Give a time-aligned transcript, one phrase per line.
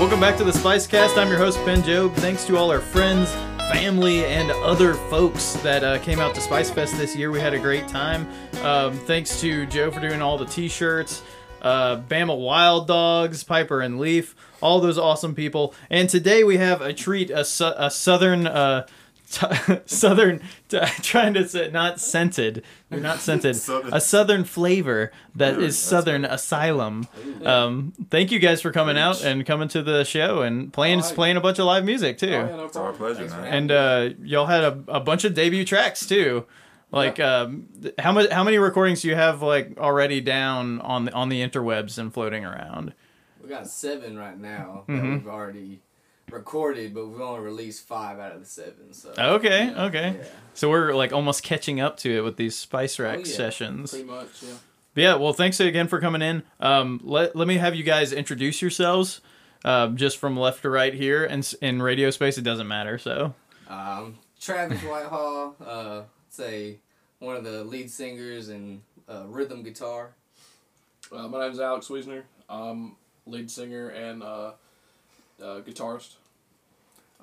[0.00, 1.18] Welcome back to the Spice Cast.
[1.18, 2.14] I'm your host Ben Job.
[2.14, 3.30] Thanks to all our friends,
[3.70, 7.30] family, and other folks that uh, came out to Spice Fest this year.
[7.30, 8.26] We had a great time.
[8.62, 11.22] Um, thanks to Joe for doing all the T-shirts,
[11.60, 15.74] uh, Bama Wild Dogs, Piper and Leaf, all those awesome people.
[15.90, 18.46] And today we have a treat, a, su- a southern.
[18.46, 18.86] Uh,
[19.30, 19.46] t-
[19.86, 23.54] southern t- trying to say not scented you're not scented.
[23.56, 23.94] Southern.
[23.94, 27.06] a southern flavor that Ooh, is that's southern asylum.
[27.44, 31.08] Um thank you guys for coming out and coming to the show and playing Oh,
[31.08, 32.26] I- playing a bunch of live music too.
[32.28, 33.44] Oh, yeah, no It's our pleasure, Thanks man.
[33.46, 36.46] and uh y'all had a, a bunch of debut tracks too.
[36.92, 37.68] Like um
[38.00, 41.40] how much how many recordings do you have like already down on the on the
[41.40, 42.92] interwebs and floating around?
[43.40, 44.96] We got seven right now Mhm.
[45.00, 45.80] that we've already
[46.32, 48.92] recorded, but we've only released five out of the seven.
[48.92, 50.28] So okay yeah, okay yeah.
[50.54, 53.34] so we're like almost catching up to it with these spice rack Oh, yeah.
[53.36, 54.54] sessions pretty much, yeah.
[54.94, 56.42] But yeah, well, thanks again for coming in.
[56.58, 59.20] Um, let let me have you guys introduce yourselves,
[59.64, 62.98] um, just from left to right here, and in radio space, it doesn't matter.
[62.98, 63.34] So,
[63.68, 66.78] Um, Travis Whitehall, uh, say
[67.20, 70.10] one of the lead singers and uh, rhythm guitar.
[71.12, 72.22] Uh, my is Alex Wiesner.
[72.48, 74.52] I'm lead singer and uh,
[75.40, 76.14] uh, guitarist.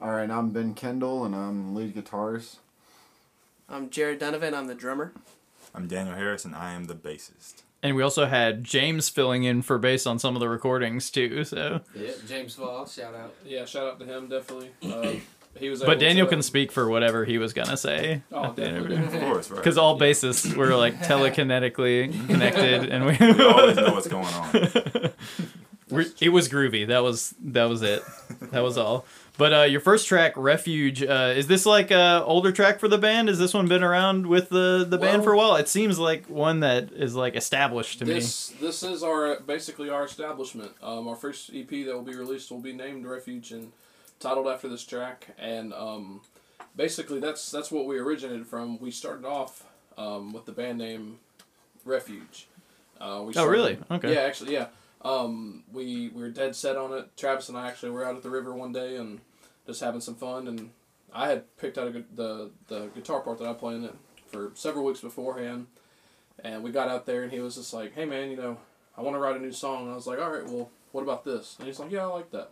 [0.02, 2.58] All right, I'm Ben Kendall, and I'm lead guitarist.
[3.70, 4.54] I'm Jared Donovan.
[4.54, 5.14] I'm the drummer.
[5.74, 7.64] I'm Daniel Harris, and I am the bassist.
[7.84, 11.44] and we also had James filling in for bass on some of the recordings too.
[11.44, 13.34] So, Yeah, James Fall, shout out.
[13.46, 14.72] Yeah, shout out to him, definitely.
[14.84, 15.14] Uh,
[15.60, 18.22] he was but Daniel to- can speak for whatever he was gonna say.
[18.32, 18.98] Oh, definitely.
[18.98, 19.58] Of course, right?
[19.58, 24.52] Because all bassists were like telekinetically connected, and we, we always know what's going on.
[25.90, 26.88] we it was groovy.
[26.88, 28.04] That was that was it.
[28.52, 29.06] That was all.
[29.38, 32.98] But uh, your first track, Refuge, uh, is this like a older track for the
[32.98, 33.28] band?
[33.28, 35.56] Has this one been around with the, the band for a while?
[35.58, 38.14] It seems like one that is like established to me.
[38.16, 40.72] This this is our basically our establishment.
[40.82, 43.72] Um, our first EP that will be released will be named Refuge and
[44.20, 45.28] titled after this track.
[45.38, 46.22] And um,
[46.76, 48.80] basically that's that's what we originated from.
[48.80, 49.64] We started off
[50.00, 51.20] um, with the band name
[51.86, 52.48] Refuge.
[53.00, 53.78] Uh, we Oh, started- really?
[53.92, 54.14] Okay.
[54.16, 54.68] Yeah, actually, yeah.
[55.02, 57.16] Um, we we were dead set on it.
[57.18, 59.20] Travis and I actually were out at the river one day and
[59.66, 60.48] just having some fun.
[60.48, 60.72] And
[61.14, 63.96] I had picked out a, the the guitar part that I play in it
[64.28, 65.68] for several weeks beforehand.
[66.44, 68.58] And we got out there and he was just like, "Hey man, you know,
[68.98, 71.02] I want to write a new song." And I was like, "All right, well, what
[71.02, 72.52] about this?" And he's like, "Yeah, I like that."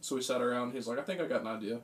[0.00, 0.72] So we sat around.
[0.72, 1.80] He's like, "I think I got an idea."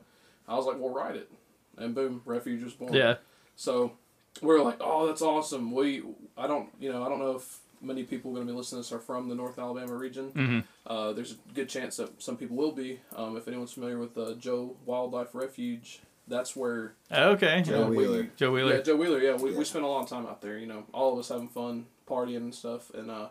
[0.47, 1.31] I was like, "Well, write it."
[1.77, 2.93] And boom, Refuge was born.
[2.93, 3.15] Yeah.
[3.55, 3.93] So
[4.41, 5.71] we're like, oh, that's awesome.
[5.71, 6.03] We,
[6.37, 8.89] I don't, you know, I don't know if many people going to be listening to
[8.89, 10.29] this are from the North Alabama region.
[10.29, 12.99] hmm Uh, there's a good chance that some people will be.
[13.15, 17.61] Um, if anyone's familiar with uh, Joe Wildlife Refuge, that's where Okay.
[17.61, 18.29] Joe we- Wheeler.
[18.35, 18.75] Joe Wheeler.
[18.75, 19.19] Yeah, Joe Wheeler.
[19.19, 19.57] Yeah, we, Yeah.
[19.57, 20.57] we spent a long time out there.
[20.57, 23.29] You know, all of us having fun, partying and stuff, and uh,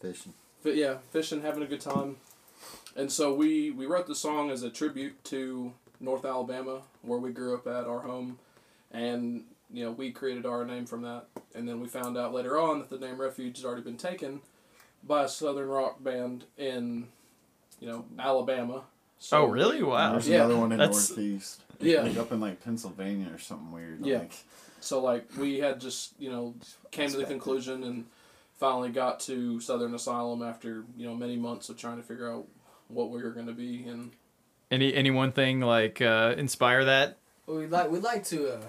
[0.00, 0.34] Fishing.
[0.62, 2.16] but yeah, fishing, having a good time.
[2.96, 7.30] And so we we wrote the song as a tribute to North Alabama, where we
[7.32, 8.38] grew up at, our home,
[8.90, 11.26] and you know we created our name from that.
[11.54, 14.40] And then we found out later on that the name Refuge had already been taken
[15.02, 17.08] by a southern rock band in,
[17.80, 18.82] you know, Alabama.
[19.18, 19.82] So, oh, really?
[19.82, 20.12] Wow.
[20.12, 21.62] There's Yeah, another one in that's- Northeast.
[21.80, 22.02] Yeah.
[22.02, 24.04] Like up in like Pennsylvania or something weird.
[24.04, 24.18] Yeah.
[24.18, 24.32] Like,
[24.80, 26.54] So like we had just you know
[26.90, 28.06] came to the conclusion and
[28.58, 32.46] finally got to Southern Asylum after you know many months of trying to figure out
[32.88, 34.12] what we were going to be and
[34.70, 37.18] Any any one thing like uh, inspire that?
[37.46, 38.60] Well, we'd like we'd like to uh,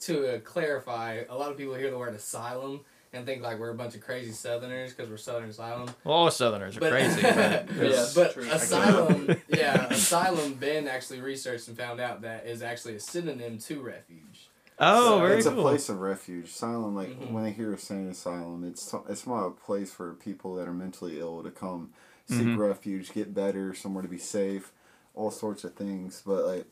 [0.00, 1.22] to uh, clarify.
[1.28, 2.80] A lot of people hear the word asylum
[3.12, 5.88] and think like we're a bunch of crazy Southerners because we're Southern Asylum.
[6.04, 7.22] Well, all Southerners are But- crazy.
[7.22, 8.42] But Yes, but true.
[8.50, 10.54] asylum, yeah, asylum.
[10.54, 14.50] Ben actually researched and found out that is actually a synonym to refuge.
[14.78, 15.58] oh, So- very it's cool.
[15.58, 16.46] a place of refuge.
[16.46, 17.30] Asylum, like Mhm.
[17.32, 20.74] when they hear us saying asylum, it's it's more a place for people that are
[20.74, 21.90] mentally ill to come
[22.28, 22.58] seek Mhm.
[22.58, 24.70] refuge, get better, somewhere to be safe,
[25.14, 26.22] all sorts of things.
[26.26, 26.66] But like,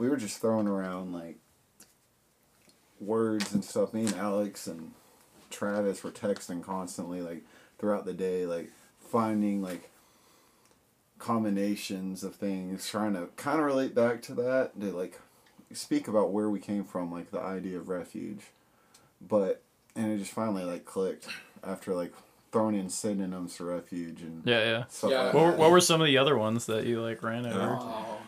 [0.00, 1.36] we were just throwing around like
[3.00, 3.92] words and stuff.
[3.94, 4.92] Me and Alex and
[5.50, 7.42] Travis were texting constantly, like
[7.78, 8.70] throughout the day, like
[9.00, 9.90] finding like
[11.18, 15.20] combinations of things, trying to kind of relate back to that to like
[15.72, 18.40] speak about where we came from, like the idea of refuge.
[19.20, 19.62] But
[19.96, 21.28] and it just finally like clicked
[21.62, 22.12] after like
[22.52, 24.84] throwing in synonyms for refuge and Yeah, yeah.
[24.88, 25.22] stuff Yeah.
[25.24, 25.58] like What were, that.
[25.58, 27.78] what were some of the other ones that you like ran over?
[27.80, 28.18] Oh.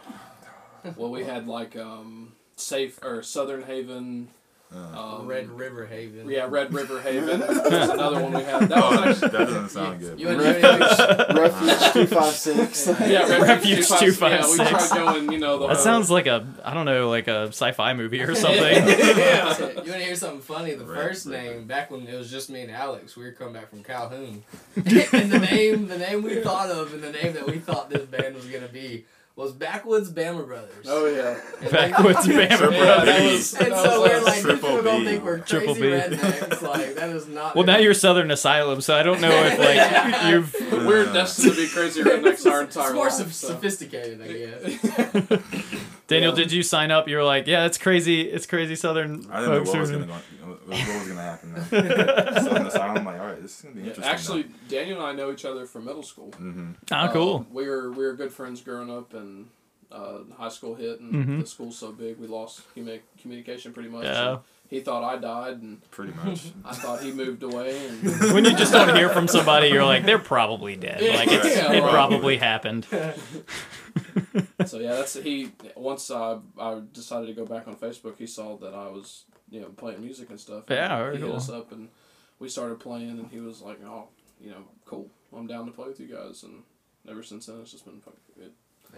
[0.96, 4.28] well, we had like um, safe or Southern Haven,
[4.74, 4.78] Uh,
[5.20, 6.28] Um, Red River Haven.
[6.28, 7.40] Yeah, Red River Haven.
[7.70, 8.68] That's another one we had.
[8.68, 10.18] That oh, was that doesn't sound good.
[10.18, 12.86] You Refuge two five six.
[12.86, 14.20] Yeah, Refuge Refuge 256.
[14.22, 14.88] Yeah, we 256.
[14.88, 17.46] tried going, you know, the That whole- sounds like a I don't know like a
[17.48, 18.60] sci-fi movie or something.
[18.62, 19.58] yeah.
[19.58, 20.74] You want to hear something funny?
[20.74, 21.42] The Red first River.
[21.42, 24.42] name, back when it was just me and Alex, we were coming back from Calhoun,
[24.74, 28.04] and the name, the name we thought of, and the name that we thought this
[28.06, 29.06] band was gonna be
[29.36, 30.86] was Backwoods Bama Brothers.
[30.88, 31.38] Oh yeah.
[31.60, 33.52] And Backwoods they- Bama Triple Yeah, Brothers.
[33.52, 33.54] was.
[33.54, 35.04] And so we're like, these Triple people gonna B.
[35.04, 35.80] think we're crazy Triple B.
[35.82, 36.62] rednecks.
[36.62, 37.54] Like that is not.
[37.54, 40.54] Well, now you're Southern Asylum, so I don't know if like you've.
[40.86, 43.18] We're destined to be crazy rednecks our entire it's more lives.
[43.18, 43.48] soph- so.
[43.48, 45.42] sophisticated, I guess.
[46.08, 46.36] Daniel, Yeah.
[46.44, 47.08] did you sign up?
[47.08, 48.20] You were like, yeah, it's crazy.
[48.22, 49.68] It's crazy Southern I didn't know folks.
[49.70, 51.54] what was gonna what was gonna happen.
[51.54, 51.64] Then.
[52.44, 54.12] so in the asylum, I'm like, all right, this is gonna be Yeah, interesting.
[54.12, 56.30] actually, Daniel and I know each other from middle school.
[56.36, 57.36] hmm Ah, cool.
[57.38, 59.48] Um, we were we were good friends growing up, and
[59.90, 61.40] uh, high school hit, and Mhm.
[61.40, 64.04] the school's so big, we lost commu- communication pretty much.
[64.04, 64.30] Yeah.
[64.30, 66.50] And he thought I died, and pretty much.
[66.64, 68.02] I thought he moved away, and
[68.34, 71.00] when you just don't hear from somebody, you're like, they're probably dead.
[71.02, 71.90] Like it's, Yeah, it right.
[71.90, 72.86] probably happened.
[74.66, 75.52] so yeah, that's he.
[75.76, 79.60] Once I I decided to go back on Facebook, he saw that I was you
[79.60, 80.64] know playing music and stuff.
[80.68, 81.36] and Yeah, very he hit cool.
[81.36, 81.88] us up, and
[82.38, 84.08] we started playing, and he was like, "Oh,
[84.40, 85.08] you know, cool.
[85.36, 86.62] I'm down to play with you guys." And
[87.08, 88.52] ever since then, it's just been fucking good.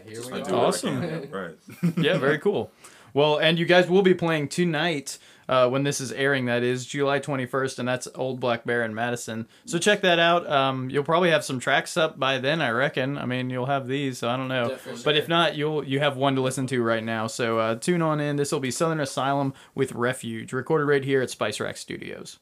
[0.06, 0.42] Here we go.
[0.42, 1.28] do what I Awesome.
[1.30, 1.56] Right.
[1.96, 2.70] yeah, very cool.
[3.14, 5.18] Well, and you guys will be playing tonight
[5.48, 6.44] uh, when this is airing.
[6.46, 9.48] That is July 21st, and that's Old Black Bear in Madison.
[9.64, 10.48] So check that out.
[10.48, 13.16] Um, you'll probably have some tracks up by then, I reckon.
[13.16, 14.68] I mean, you'll have these, so I don't know.
[14.68, 15.02] Definitely.
[15.04, 17.26] But if not, you'll you have one to listen to right now.
[17.26, 18.36] So uh, tune on in.
[18.36, 22.38] This will be Southern Asylum with Refuge, recorded right here at Spice Rack Studios.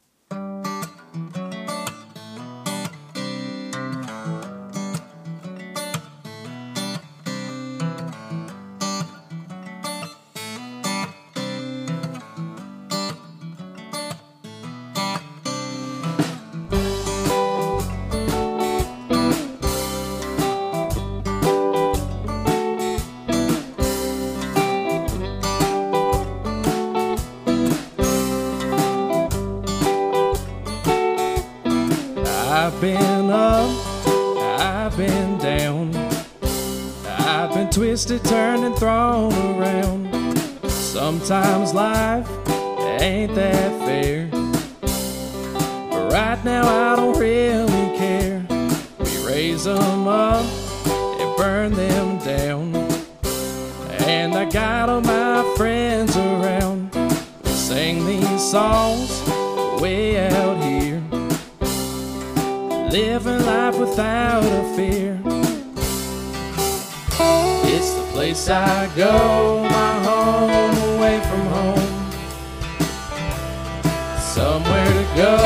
[62.90, 65.20] Living life without a fear.
[67.68, 71.92] It's the place I go, my home away from home.
[74.20, 75.36] Somewhere to go,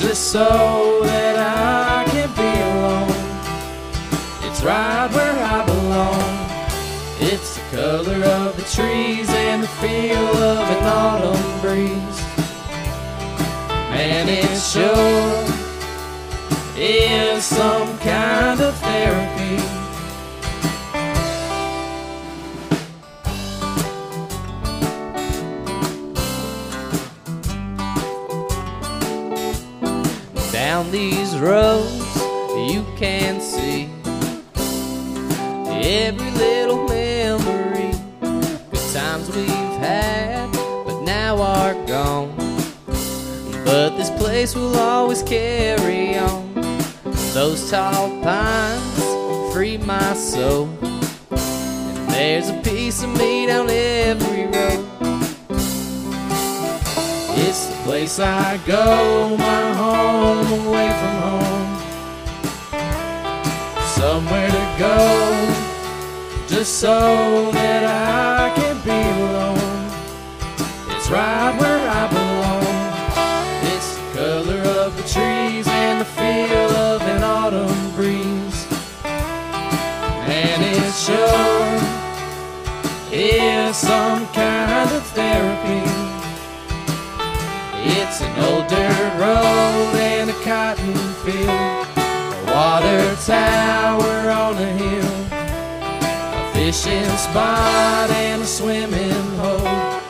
[0.00, 4.50] just so that I can be alone.
[4.50, 6.44] It's right where I belong.
[7.20, 12.20] It's the color of the trees and the feel of an autumn breeze.
[13.90, 15.43] Man, it sure
[16.76, 19.62] is some kind of therapy.
[30.50, 32.16] Down these roads,
[32.56, 33.88] you can see
[35.70, 37.92] every little memory.
[38.20, 39.48] Good times we've
[39.78, 40.50] had,
[40.84, 42.34] but now are gone.
[43.64, 46.43] But this place will always carry on.
[47.34, 50.68] Those tall pines free my soul.
[51.32, 54.86] And there's a piece of me down every road.
[57.36, 61.76] It's the place I go, my home away from home.
[63.96, 64.96] Somewhere to go,
[66.46, 69.90] just so that I can be alone.
[70.96, 72.13] It's right where I
[83.74, 85.82] some kind of therapy.
[87.98, 95.14] It's an old dirt road and a cotton field, a water tower on a hill,
[95.32, 100.00] a fishing spot and a swimming hole.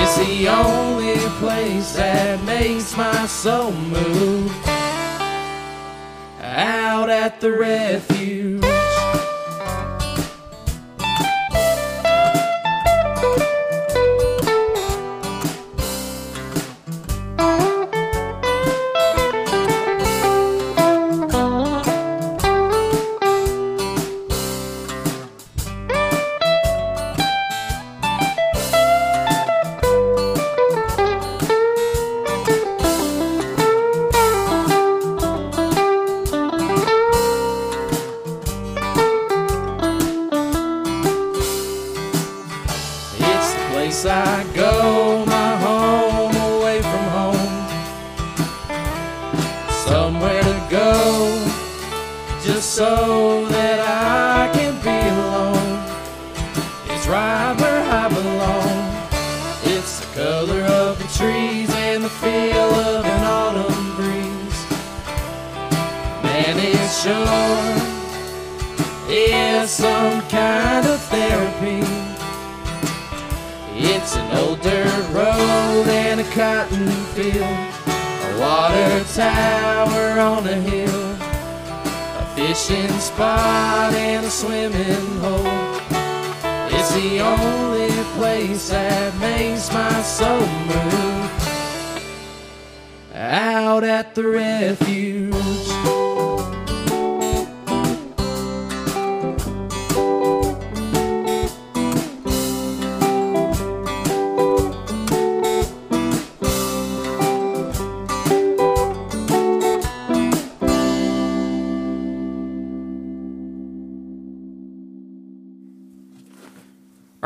[0.00, 4.52] It's the only place that makes my soul move
[6.40, 8.67] out at the refuge.
[69.10, 71.80] Is some kind of therapy.
[73.74, 81.12] It's an old dirt road and a cotton field, a water tower on a hill,
[82.20, 85.78] a fishing spot and a swimming hole.
[86.70, 91.30] It's the only place that makes my soul move.
[93.14, 95.37] Out at the refuge.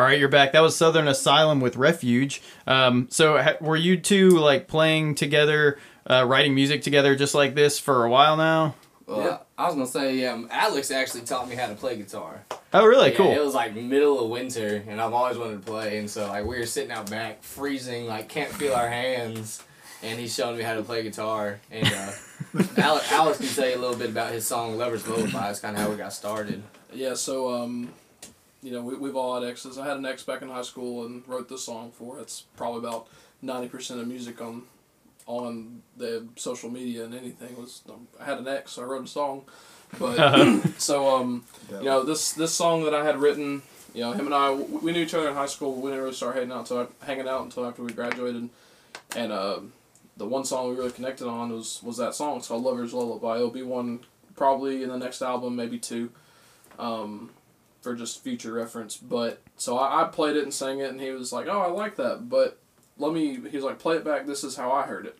[0.02, 0.50] All right, you're back.
[0.50, 2.42] That was Southern Asylum with Refuge.
[2.66, 5.78] Um, so, ha- were you two like playing together,
[6.10, 8.74] uh, writing music together, just like this for a while now?
[9.06, 9.38] Well, Yeah.
[9.56, 12.42] I was gonna say, um, Alex actually taught me how to play guitar.
[12.74, 13.12] Oh, really?
[13.12, 13.30] Yeah, cool.
[13.30, 16.44] It was like middle of winter, and I've always wanted to play, and so like
[16.46, 19.62] we were sitting out back, freezing, like can't feel our hands,
[20.02, 21.60] and he's showing me how to play guitar.
[21.70, 22.10] And uh,
[22.76, 25.76] Alex, Alex can tell you a little bit about his song "Lovers Lullaby." It's kind
[25.76, 26.60] of how we got started.
[26.92, 27.90] Yeah, so um,
[28.62, 29.78] you know, we, we've all had exes.
[29.78, 32.20] I had an ex back in high school and wrote this song for.
[32.20, 33.08] It's probably about
[33.42, 34.62] ninety percent of music on
[35.26, 37.82] on the social media and anything was.
[37.88, 39.44] um, I had an ex, so I wrote a song.
[39.98, 43.62] But so um, you know, this this song that I had written,
[43.94, 45.74] you know, him and I, we knew each other in high school.
[45.74, 48.48] We didn't really start hanging out until hanging out until after we graduated,
[49.16, 49.60] and uh,
[50.16, 52.38] the one song we really connected on was was that song.
[52.38, 54.00] It's called "Lover's Lullaby." It'll be one
[54.34, 56.10] probably in the next album, maybe two,
[56.78, 57.30] um,
[57.82, 58.96] for just future reference.
[58.96, 61.66] But so I, I played it and sang it, and he was like, "Oh, I
[61.68, 62.58] like that," but
[62.98, 63.34] let me.
[63.50, 64.26] He was like, "Play it back.
[64.26, 65.18] This is how I heard it."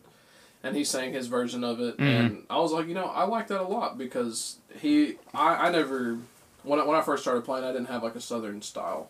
[0.63, 3.47] And he sang his version of it, and I was like, you know, I like
[3.49, 6.17] that a lot because he, I, I never,
[6.63, 9.09] when I, when I first started playing, I didn't have like a southern style.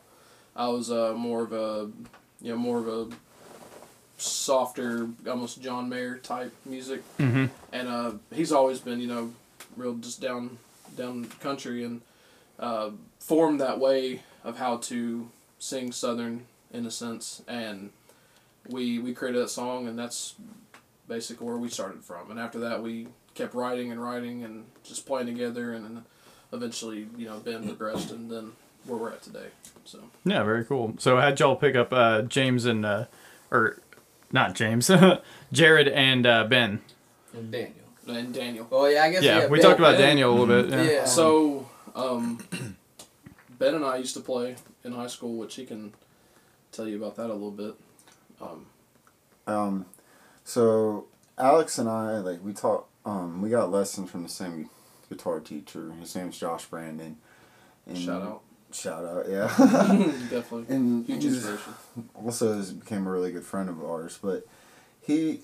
[0.55, 1.91] I was uh, more of a,
[2.41, 3.07] you know, more of a
[4.17, 7.03] softer, almost John Mayer type music.
[7.19, 7.49] Mhm.
[7.71, 9.31] And uh, he's always been, you know,
[9.77, 10.57] real just down,
[10.97, 12.01] down country and
[12.59, 15.29] uh, formed that way of how to
[15.59, 17.41] sing southern in a sense.
[17.47, 17.91] And
[18.67, 20.35] we we created that song, and that's
[21.07, 22.31] basically where we started from.
[22.31, 26.05] And after that, we kept writing and writing and just playing together, and then
[26.51, 28.51] eventually, you know, Ben progressed, and then
[28.85, 29.47] where we're at today.
[29.85, 29.99] So.
[30.23, 30.95] Yeah, very cool.
[30.99, 33.05] So, how'd y'all pick up uh, James and, uh,
[33.51, 33.79] or
[34.31, 34.89] not James,
[35.51, 36.81] Jared and uh, Ben?
[37.33, 37.73] And Daniel.
[38.07, 38.67] And Daniel.
[38.69, 39.23] Well, yeah, I guess.
[39.23, 40.69] Yeah, yeah, we Bill- talked about Ben- Daniel a little bit.
[40.71, 40.91] Yeah.
[40.91, 41.05] Yeah.
[41.05, 42.39] So, um,
[43.59, 45.93] Ben and I used to play in high school, which he can
[46.71, 47.75] tell you about that a little bit.
[48.41, 48.65] Um,
[49.47, 49.85] Um,
[50.43, 51.05] so
[51.37, 52.85] Alex and I like we taught.
[53.05, 54.69] Um, we got lessons from the same
[55.09, 55.91] guitar teacher.
[55.99, 57.17] His name's Josh Brandon.
[57.85, 58.41] And shout out.
[58.71, 59.47] Shout out, yeah.
[60.29, 60.65] Definitely.
[60.73, 61.73] and Huge inspiration.
[62.15, 64.17] also has became a really good friend of ours.
[64.21, 64.47] But
[65.01, 65.41] he,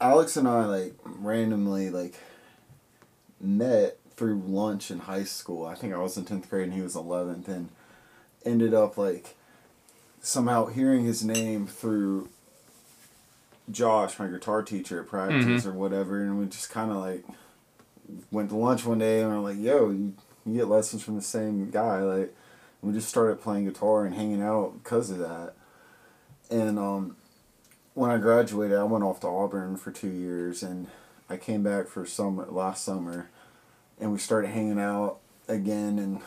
[0.00, 2.14] Alex and I like randomly like
[3.40, 5.66] met through lunch in high school.
[5.66, 7.70] I think I was in tenth grade and he was eleventh, and
[8.44, 9.34] ended up like
[10.20, 12.28] somehow hearing his name through
[13.68, 17.24] Josh, my guitar teacher at practice or whatever, and we just kind of like
[18.30, 20.14] went to lunch one day and we're like, "Yo, you,
[20.46, 22.32] you get lessons from the same guy." Like,
[22.80, 25.54] we just started playing guitar and hanging out because of that.
[26.48, 27.16] And um,
[27.94, 30.86] when I graduated, I went off to Auburn for two years, and
[31.28, 33.30] I came back for summer last summer,
[34.02, 36.20] and we started hanging out again, and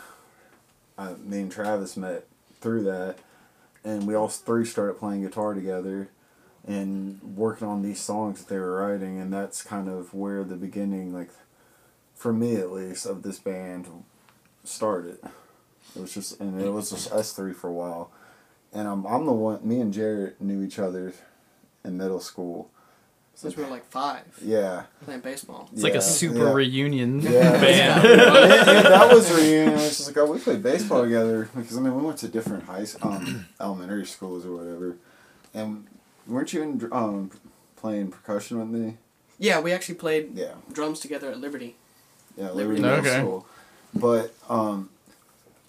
[0.97, 2.25] I, me and Travis met
[2.61, 3.17] through that,
[3.83, 6.07] and we all three started playing guitar together,
[6.65, 10.55] and working on these songs that they were writing, and that's kind of where the
[10.55, 11.31] beginning, like,
[12.15, 13.87] for me at least, of this band
[14.63, 15.19] started.
[15.95, 18.09] It was just, and it was just us three for a while.
[18.71, 21.13] And I'm, I'm the one, me and Jared knew each other
[21.83, 22.71] in middle school.
[23.37, 24.83] Since we were like five, Yeah.
[25.03, 25.69] playing baseball.
[25.73, 26.53] It's like a super Yeah.
[26.53, 27.51] reunion Yeah.
[27.51, 28.05] band.
[28.05, 29.69] and, and that was a reunion.
[29.69, 32.27] I was just like, oh, we played baseball together because I mean we went to
[32.29, 34.95] different high s- um, elementary schools or whatever.
[35.53, 35.85] And
[36.27, 37.31] weren't you in, um,
[37.75, 38.97] playing percussion with me?
[39.37, 40.53] Yeah, we actually played Yeah.
[40.71, 41.75] drums together at Liberty.
[42.37, 43.19] Yeah, Liberty Liberty Middle Okay.
[43.19, 43.45] School.
[43.93, 44.89] But um,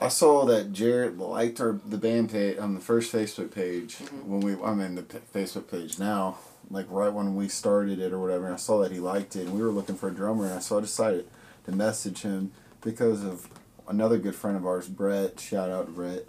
[0.00, 4.41] I saw that Jared liked our the band page on the first Facebook page when
[4.41, 6.38] we I'm in the p- Facebook page now,
[6.71, 8.45] like right when we started it or whatever.
[8.45, 10.55] And I saw that he liked it, and we were looking for a drummer, and
[10.55, 11.26] I so I decided
[11.65, 13.49] to message him because of
[13.88, 15.41] another good friend of ours, Brett.
[15.41, 16.25] Shout out to Brett.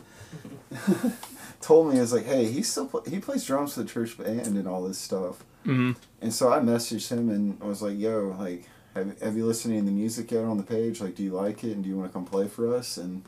[1.62, 4.56] told me it's like, hey, he still pl- he plays drums for the church band
[4.58, 5.44] and all this stuff.
[5.64, 9.46] hmm And so I messaged him and I was like, yo, like, have, have you
[9.46, 11.02] listened to the music yet on the page?
[11.02, 12.98] Like, do you like it and do you want to come play for us?
[12.98, 13.24] And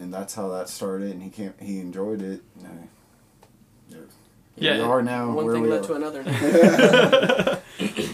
[0.00, 1.12] and that's how that started.
[1.12, 2.42] And he came, he enjoyed it.
[2.58, 2.88] And I,
[3.88, 3.98] yeah,
[4.56, 5.86] Yeah, we are now One where thing we led are.
[5.86, 7.56] to another.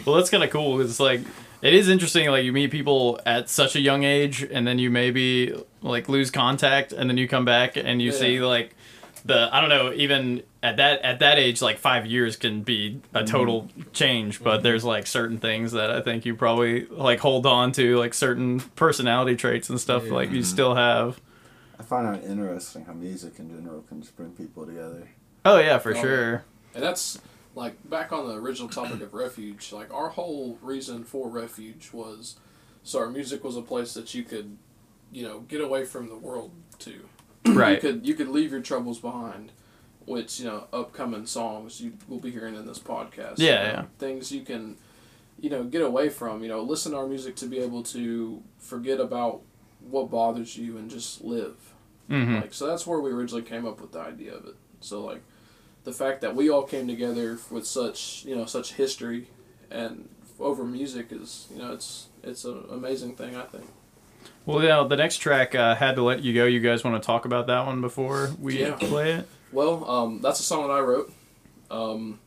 [0.06, 0.78] Well, that's kind of cool.
[0.78, 1.20] Because it's like
[1.60, 2.30] it is interesting.
[2.30, 6.30] Like you meet people at such a young age, and then you maybe like lose
[6.30, 8.16] contact, and then you come back and you Yeah.
[8.16, 8.76] see like
[9.24, 9.92] the I don't know.
[9.92, 13.26] Even at that at that age, like five years can be a mm-hmm.
[13.26, 14.42] total change.
[14.42, 14.62] But mm-hmm.
[14.62, 18.60] there's like certain things that I think you probably like hold on to, like certain
[18.76, 20.06] personality traits and stuff.
[20.06, 20.12] Yeah.
[20.12, 20.44] Like you mm-hmm.
[20.44, 21.20] still have.
[21.78, 25.08] I find it interesting how music in general can just bring people together.
[25.44, 26.44] Oh yeah, for Oh, sure.
[26.74, 27.18] And that's
[27.54, 29.72] like back on the original topic of refuge.
[29.72, 32.36] Like our whole reason for refuge was
[32.82, 34.56] so our music was a place that you could,
[35.12, 36.90] you know, get away from the world to.
[37.44, 37.80] You Right.
[37.80, 39.52] could you could leave your troubles behind,
[40.04, 43.34] which you know upcoming songs you will be hearing in this podcast.
[43.38, 43.84] Yeah, you know, yeah.
[43.98, 44.76] Things you can,
[45.38, 46.42] you know, get away from.
[46.42, 49.42] You know, listen to our music to be able to forget about
[49.90, 51.56] what bothers you and just live.
[52.08, 54.54] hmm Like so that's where we originally came up with the idea of it.
[54.80, 55.22] So like
[55.84, 59.28] the fact that we all came together with such you know such history
[59.70, 63.64] and over music is you know it's it's an amazing thing I think.
[64.44, 64.84] Well, yeah.
[64.88, 66.44] The next track uh, had to let you go.
[66.46, 68.74] You guys want to talk about that one before we Yeah.
[68.74, 69.28] play it?
[69.52, 71.12] Well, um, that's a song that I wrote.
[71.70, 72.20] Um,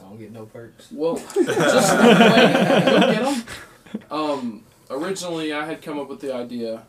[0.00, 0.88] I don't get no perks.
[0.92, 3.44] well, just wait, you'll get 'em.
[4.10, 6.82] Um, originally, I had come up with the idea.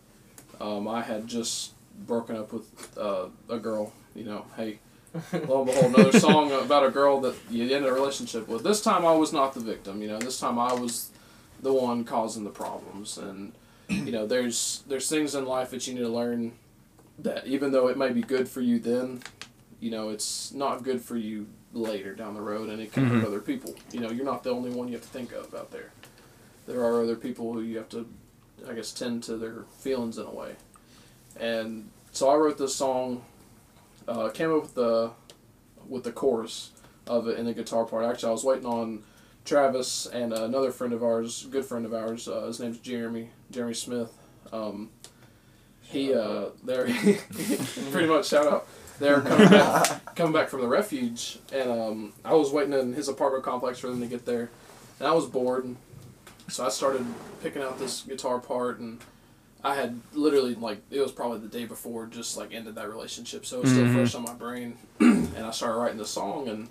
[0.60, 1.74] Um, I had just
[2.06, 3.94] broken up with uh, a girl.
[4.16, 4.80] You know, hey,
[5.48, 8.64] lo and behold, another song about a girl that you ended a relationship with.
[8.64, 10.02] This time, I was not the victim.
[10.02, 11.12] You know, this time I was
[11.62, 13.18] the one causing the problems.
[13.18, 13.54] And
[13.90, 16.54] you know, there's there's things in life that you need to learn
[17.20, 19.22] that even though it may be good for you then,
[19.80, 23.26] you know, it's not good for you later down the road, and it can hurt
[23.26, 23.76] other people.
[23.92, 25.92] You know, you're not the only one you have to think of out there.
[26.68, 28.08] There are other people who you have to,
[28.68, 30.56] I guess, tend to their feelings in a way.
[31.40, 33.24] And so I wrote this song.
[34.08, 35.12] Uh, came up with the
[35.88, 36.72] with the chorus
[37.08, 38.06] of it and the guitar part.
[38.06, 39.04] Actually, I was waiting on
[39.46, 42.28] Travis and another friend of ours, good friend of ours.
[42.28, 44.12] Uh, his name's Jeremy Jeremy Smith.
[44.52, 44.90] Um,
[45.82, 46.86] he uh, they're
[47.92, 48.68] pretty much shout out.
[49.00, 53.08] They're coming back coming back from the refuge, and um, I was waiting in his
[53.08, 54.50] apartment complex for them to get there,
[55.00, 55.76] and I was bored,
[56.48, 57.06] so I started
[57.42, 59.00] picking out this guitar part and.
[59.64, 63.48] I had literally like it was probably the day before just like ended that relationship,
[63.48, 63.94] so it was still Mhm.
[63.94, 64.78] fresh on my brain.
[65.00, 66.70] and I started writing the song, and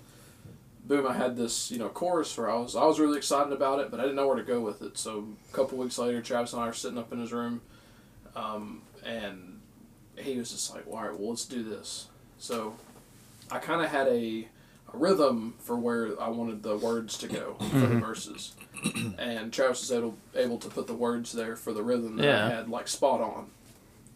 [0.85, 3.79] boom, I had this you know chorus where I was I was really excited about
[3.81, 4.97] it, but I didn't know where to go with it.
[4.97, 7.59] So a couple weeks later, Travis and I were sitting up in his room,
[8.33, 9.59] um, and
[10.15, 12.07] he was just like, well, "All right, well, let's do this."
[12.37, 12.77] So
[13.51, 14.47] I kind of had a,
[14.93, 18.53] a rhythm for where I wanted the words to go for the verses,
[19.17, 22.45] and Travis was able able to put the words there for the rhythm that Yeah.
[22.45, 23.47] I had like spot on.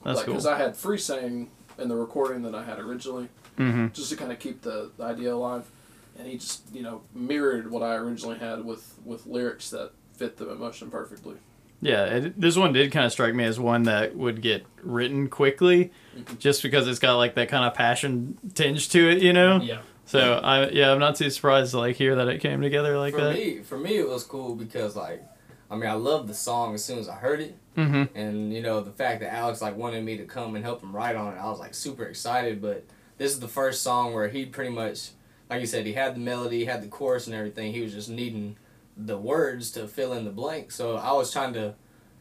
[0.03, 0.34] That's like, cool.
[0.36, 3.27] Because I had free sang in the recording that I had originally,
[3.58, 5.69] hmm just to kind of keep the, the idea alive.
[6.17, 10.36] And he just, you know, mirrored what I originally had with, with lyrics that fit
[10.38, 11.36] the emotion perfectly.
[11.82, 15.29] Yeah, it, this one did kind of strike me as one that would get written
[15.29, 16.38] quickly, Mm-hmm.
[16.38, 19.62] just because it's got like that kind of passion tinge to it, you know.
[19.62, 19.79] Yeah.
[20.09, 23.13] So I yeah, I'm not too surprised to like hear that it came together like
[23.13, 23.35] For that.
[23.35, 25.23] me, for me, it was cool because like,
[25.69, 28.17] I mean, I loved the song as soon as I heard it, Mm-hmm.
[28.17, 30.95] and you know the fact that Alex like wanted me to come and help him
[30.95, 32.59] write on it, I was like super excited.
[32.61, 32.85] But
[33.17, 35.11] this is the first song where he pretty much,
[35.49, 37.71] like you said, he had the melody, he had the chorus and everything.
[37.71, 38.57] He was just needing
[38.97, 40.71] the words to fill in the blank.
[40.71, 41.75] So I was trying to,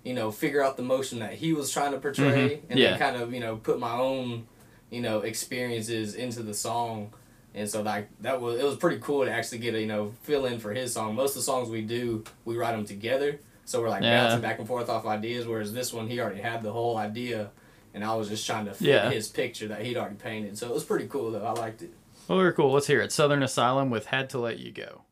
[0.05, 2.61] you know, figure out the motion that he was trying to portray, Mhm.
[2.71, 2.91] and Yeah.
[2.91, 4.47] then kind of you know put my own,
[4.91, 7.13] you know, experiences into the song.
[7.59, 10.13] And so like that was it was pretty cool to actually get a you know
[10.23, 11.15] fill in for his song.
[11.15, 13.41] Most of the songs we do, we write them together.
[13.65, 14.25] So we're like Yeah.
[14.25, 15.47] bouncing back and forth off ideas.
[15.47, 17.51] Whereas this one, he already had the whole idea,
[17.93, 19.11] and I was just trying to fit Yeah.
[19.11, 20.57] his picture that he'd already painted.
[20.57, 21.45] So it was pretty cool though.
[21.45, 21.91] I liked it.
[22.29, 22.73] Well, very cool.
[22.73, 23.11] Let's hear it.
[23.13, 25.03] Southern Asylum with "Had to Let You Go."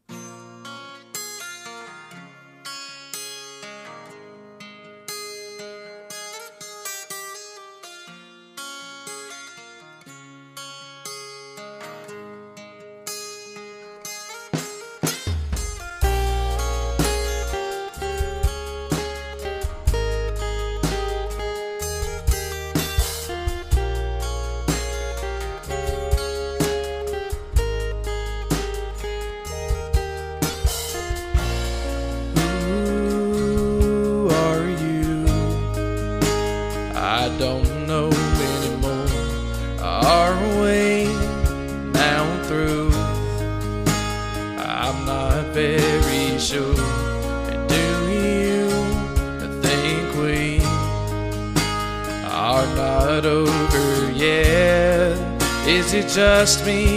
[56.47, 56.96] It just me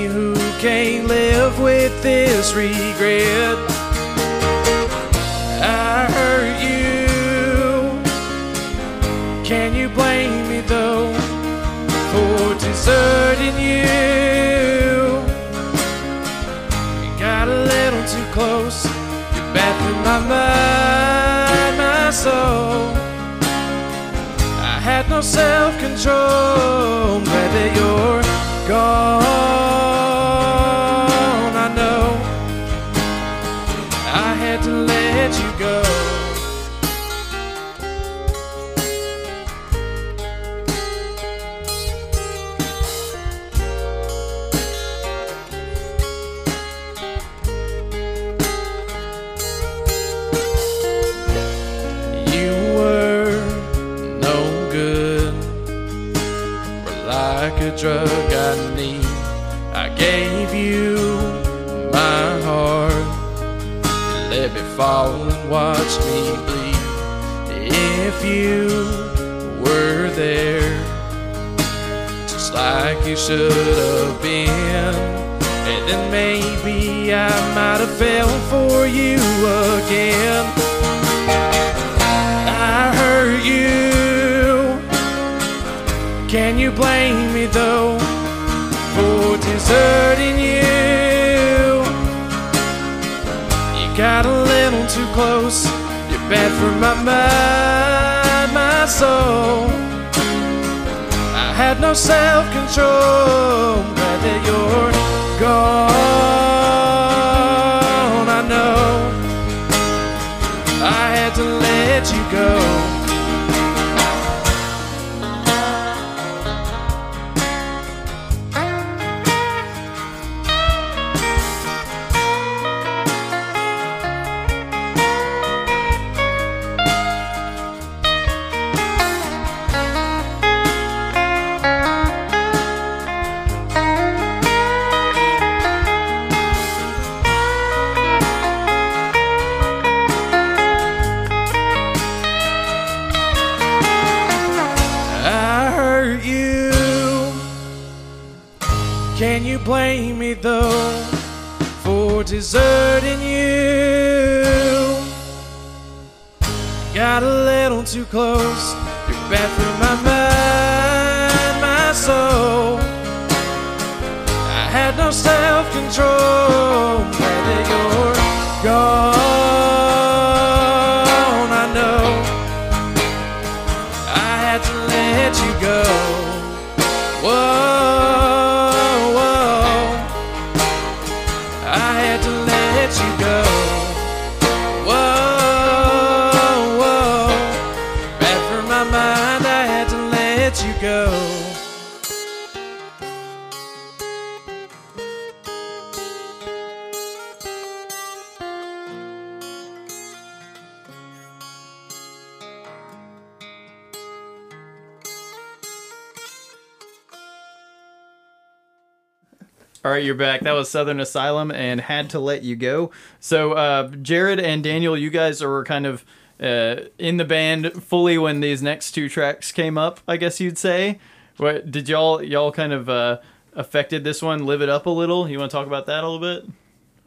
[210.19, 210.41] back.
[210.41, 212.91] That was Southern Asylum and Had to Let You Go.
[213.19, 216.05] So, uh, Jared and Daniel, you guys were kind of
[216.39, 220.57] uh, in the band fully when these next two tracks came up, I guess you'd
[220.57, 220.99] say.
[221.37, 223.19] What did y'all y'all kind of uh,
[223.53, 225.27] affected this one, live it up a little?
[225.29, 226.51] You want to talk about that a little bit,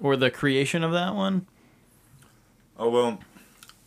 [0.01, 1.47] or the creation of that one?
[2.79, 3.21] Oh well,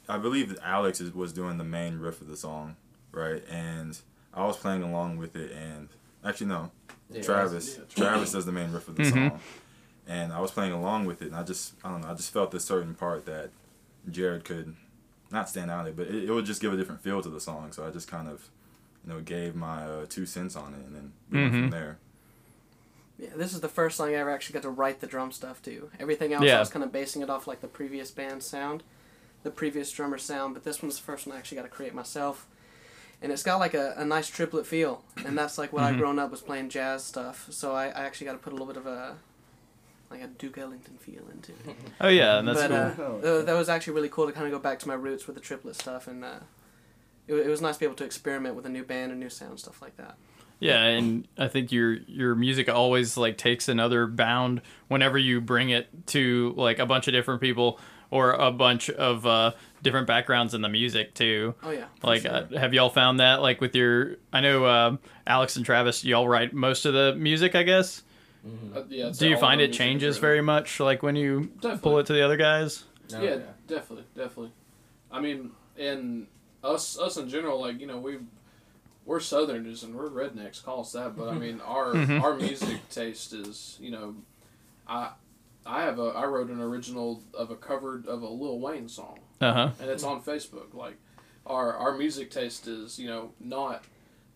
[0.08, 2.76] I believe Alex was doing the main riff of the song,
[3.12, 3.44] right?
[3.50, 3.98] And
[4.34, 5.90] I was playing along with it, and
[6.24, 6.72] actually no,
[7.10, 7.78] Yeah, Travis.
[7.78, 9.12] yeah, Travis does the main riff of the Mhm.
[9.30, 9.40] song,
[10.08, 12.32] and I was playing along with it, and I just I don't know, I just
[12.34, 13.52] felt this certain part that
[14.10, 14.76] Jared could
[15.32, 17.40] not stand out it, but it, it would just give a different feel to the
[17.40, 17.72] song.
[17.72, 18.50] So I just kind of
[19.06, 21.98] you know gave my uh, two cents on it, and then we went from there.
[23.18, 25.62] Yeah, this is the first song I ever actually got to write the drum stuff
[25.64, 25.90] to.
[26.00, 26.58] Everything else Yeah.
[26.58, 28.84] I was kind of basing it off like the previous band sound,
[29.44, 31.94] the previous drummer sound, but this one's the first one I actually got to create
[31.94, 32.46] myself.
[33.22, 35.86] And it's got like a, a nice triplet feel, and that's like what Mhm.
[35.88, 37.48] I've grown up was playing jazz stuff.
[37.50, 39.16] So I, I actually got to put a little bit of a
[40.12, 41.76] like a Duke Ellington feel into it.
[42.00, 43.22] Oh yeah, and that's but cool.
[43.24, 45.26] uh, uh, that was actually really cool to kind of go back to my roots
[45.28, 46.40] with the triplet stuff, and uh,
[47.28, 49.30] it, it was nice to be able to experiment with a new band, a new
[49.30, 50.16] sound, stuff like that.
[50.60, 55.70] Yeah, and I think your your music always like takes another bound whenever you bring
[55.70, 57.80] it to like a bunch of different people
[58.12, 59.52] or a bunch of uh,
[59.86, 61.56] different backgrounds in the music too.
[61.64, 61.86] Oh yeah.
[62.04, 62.32] Like, sure.
[62.32, 64.18] uh, have y'all found that like with your?
[64.34, 68.02] I know uh, Alex and Travis, y'all write most of the music, I guess.
[68.76, 70.22] Uh, yeah, Do you find it changes written.
[70.22, 71.78] very much, like when you Definitely.
[71.80, 72.84] pull it to the other guys?
[73.12, 74.52] No, yeah, definitely, definitely.
[75.12, 76.28] I mean, and
[76.64, 78.18] us, us in general, like you know, we
[79.06, 80.64] we're Southerners and we're rednecks.
[80.64, 82.22] Call us that, but I mean, our Mhm.
[82.22, 84.16] our music taste is, you know,
[84.88, 85.12] I
[85.66, 89.20] I have a I wrote an original of a cover of a Lil Wayne song,
[89.42, 89.70] Uh huh.
[89.82, 90.74] and it's on Facebook.
[90.74, 90.96] Like,
[91.46, 93.84] our our music taste is, you know, not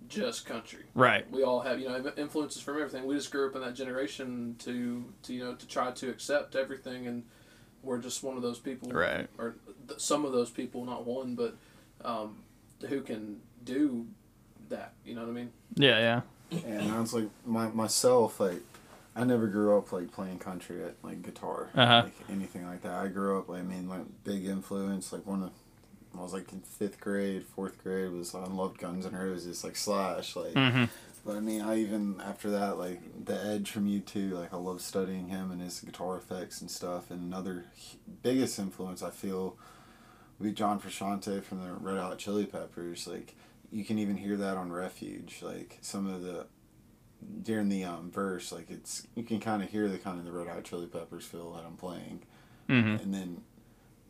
[0.07, 0.83] just country.
[0.95, 1.29] Right.
[1.31, 3.05] We all have, you know, influences from everything.
[3.05, 6.55] We just grew up in that generation to, to you know, to try to accept
[6.55, 7.23] everything, and
[7.83, 9.27] we're just one of those people Right.
[9.38, 9.55] or
[9.88, 11.55] th- some of those people, not one, but
[12.03, 12.38] um,
[12.88, 14.07] who can do
[14.69, 14.93] that.
[15.05, 15.51] You know what I mean?
[15.75, 16.21] Yeah.
[16.51, 16.59] Yeah.
[16.65, 18.62] And I was like, my, myself, like,
[19.19, 22.03] I never grew up like playing country at like guitar, Uh-huh.
[22.05, 22.93] like anything like that.
[22.93, 25.51] I grew up, I mean, my big influence, like one of,
[26.17, 29.75] I was like in fifth grade, fourth grade, was I loved Guns N' Roses, like
[29.75, 30.53] Slash, like.
[30.53, 30.86] Mm-hmm.
[31.25, 34.58] But I mean, I even after that, like the Edge from U two, like I
[34.58, 37.12] love studying him and his guitar effects and stuff.
[37.12, 37.65] And another
[38.23, 39.58] biggest influence I feel
[40.39, 43.05] would be John Frusciante from the Red Hot Chili Peppers.
[43.05, 43.36] Like
[43.69, 45.41] you can even hear that on Refuge.
[45.43, 46.47] Like some of the
[47.43, 50.32] during the um, verse, like it's you can kind of hear the kind of the
[50.32, 52.23] Red Hot Chili Peppers feel that I'm playing.
[52.67, 53.03] Mm-hmm.
[53.03, 53.41] And then,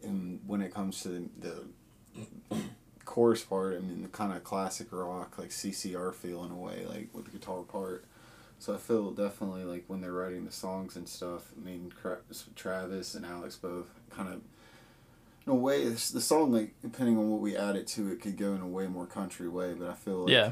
[0.04, 1.64] and when it comes to the
[3.06, 6.86] chorus part, I mean, the kind of classic rock, like CCR feel in a way,
[6.88, 8.06] like with the guitar part.
[8.60, 11.52] So I feel definitely like when they're writing the songs and stuff.
[11.58, 11.94] I mean,
[12.56, 14.42] Travis and Alex both kind of.
[15.48, 18.38] In a way, the song like depending on what we add it to, it could
[18.38, 19.74] go in a way more country way.
[19.74, 20.52] But I feel like Yeah.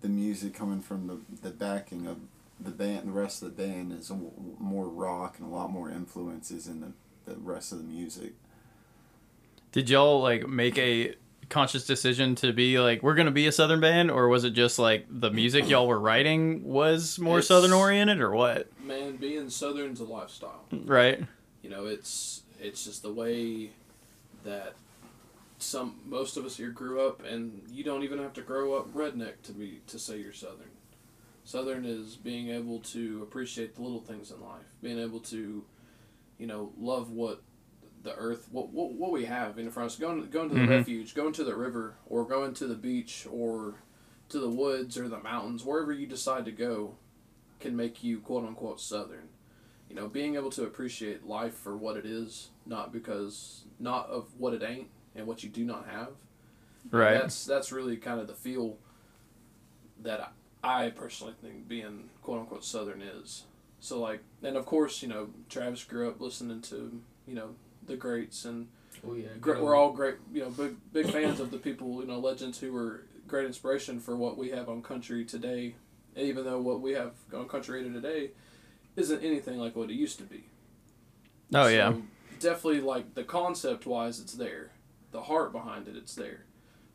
[0.00, 2.18] The music coming from the the backing of
[2.60, 5.70] the band, the rest of the band is a w- more rock and a lot
[5.70, 6.92] more influences in the
[7.32, 8.32] the rest of the music.
[9.72, 11.14] Did y'all like make a
[11.50, 14.78] conscious decision to be like we're gonna be a southern band, or was it just
[14.78, 18.68] like the music y'all were writing was more It's- southern oriented, or what?
[18.82, 20.64] Man, being Southern's a lifestyle.
[20.72, 21.22] Right.
[21.62, 23.70] You know, it's it's just the way
[24.44, 24.74] that
[25.58, 28.92] some most of us here grew up, and you don't even have to grow up
[28.92, 30.70] redneck to be to say you're Southern.
[31.44, 35.64] Southern is being able to appreciate the little things in life, being able to,
[36.38, 37.42] you know, love what
[38.02, 39.98] the earth, what what, what we have in front of us.
[39.98, 40.68] Going going to the Mhm.
[40.68, 43.76] refuge, going to the river, or going to the beach, or
[44.28, 46.96] to the woods or the mountains, wherever you decide to go,
[47.60, 49.30] can make you quote unquote Southern
[49.88, 54.26] you know, being able to appreciate life for what it is, not because not of
[54.38, 56.10] what it ain't and what you do not have.
[56.90, 57.14] Right.
[57.14, 58.76] That's that's really kind of the feel
[60.02, 63.44] that I, I personally think being quote unquote Southern is.
[63.80, 67.50] So like, and of course, you know, Travis grew up listening to you know
[67.86, 68.68] the greats, and
[69.06, 69.28] Oh yeah.
[69.40, 72.58] gr- we're all great, you know, big big fans of the people, you know, legends
[72.58, 75.74] who were great inspiration for what we have on country today.
[76.16, 78.30] Even though what we have on country radio today
[78.96, 80.44] isn't anything like what it used to be.
[81.54, 81.94] Oh yeah.
[82.40, 84.70] Definitely like the concept wise it's there.
[85.10, 86.44] The heart behind it it's there.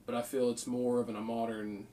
[0.06, 1.88] But I feel it's more of in a modern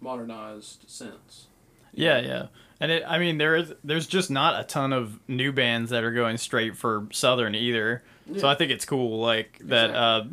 [0.00, 1.46] modernized sense.
[1.92, 2.46] Yeah, yeah.
[2.80, 6.04] And it I mean there is there's just not a ton of new bands that
[6.04, 8.02] are going straight for southern either.
[8.36, 10.24] So I think it's cool like that uh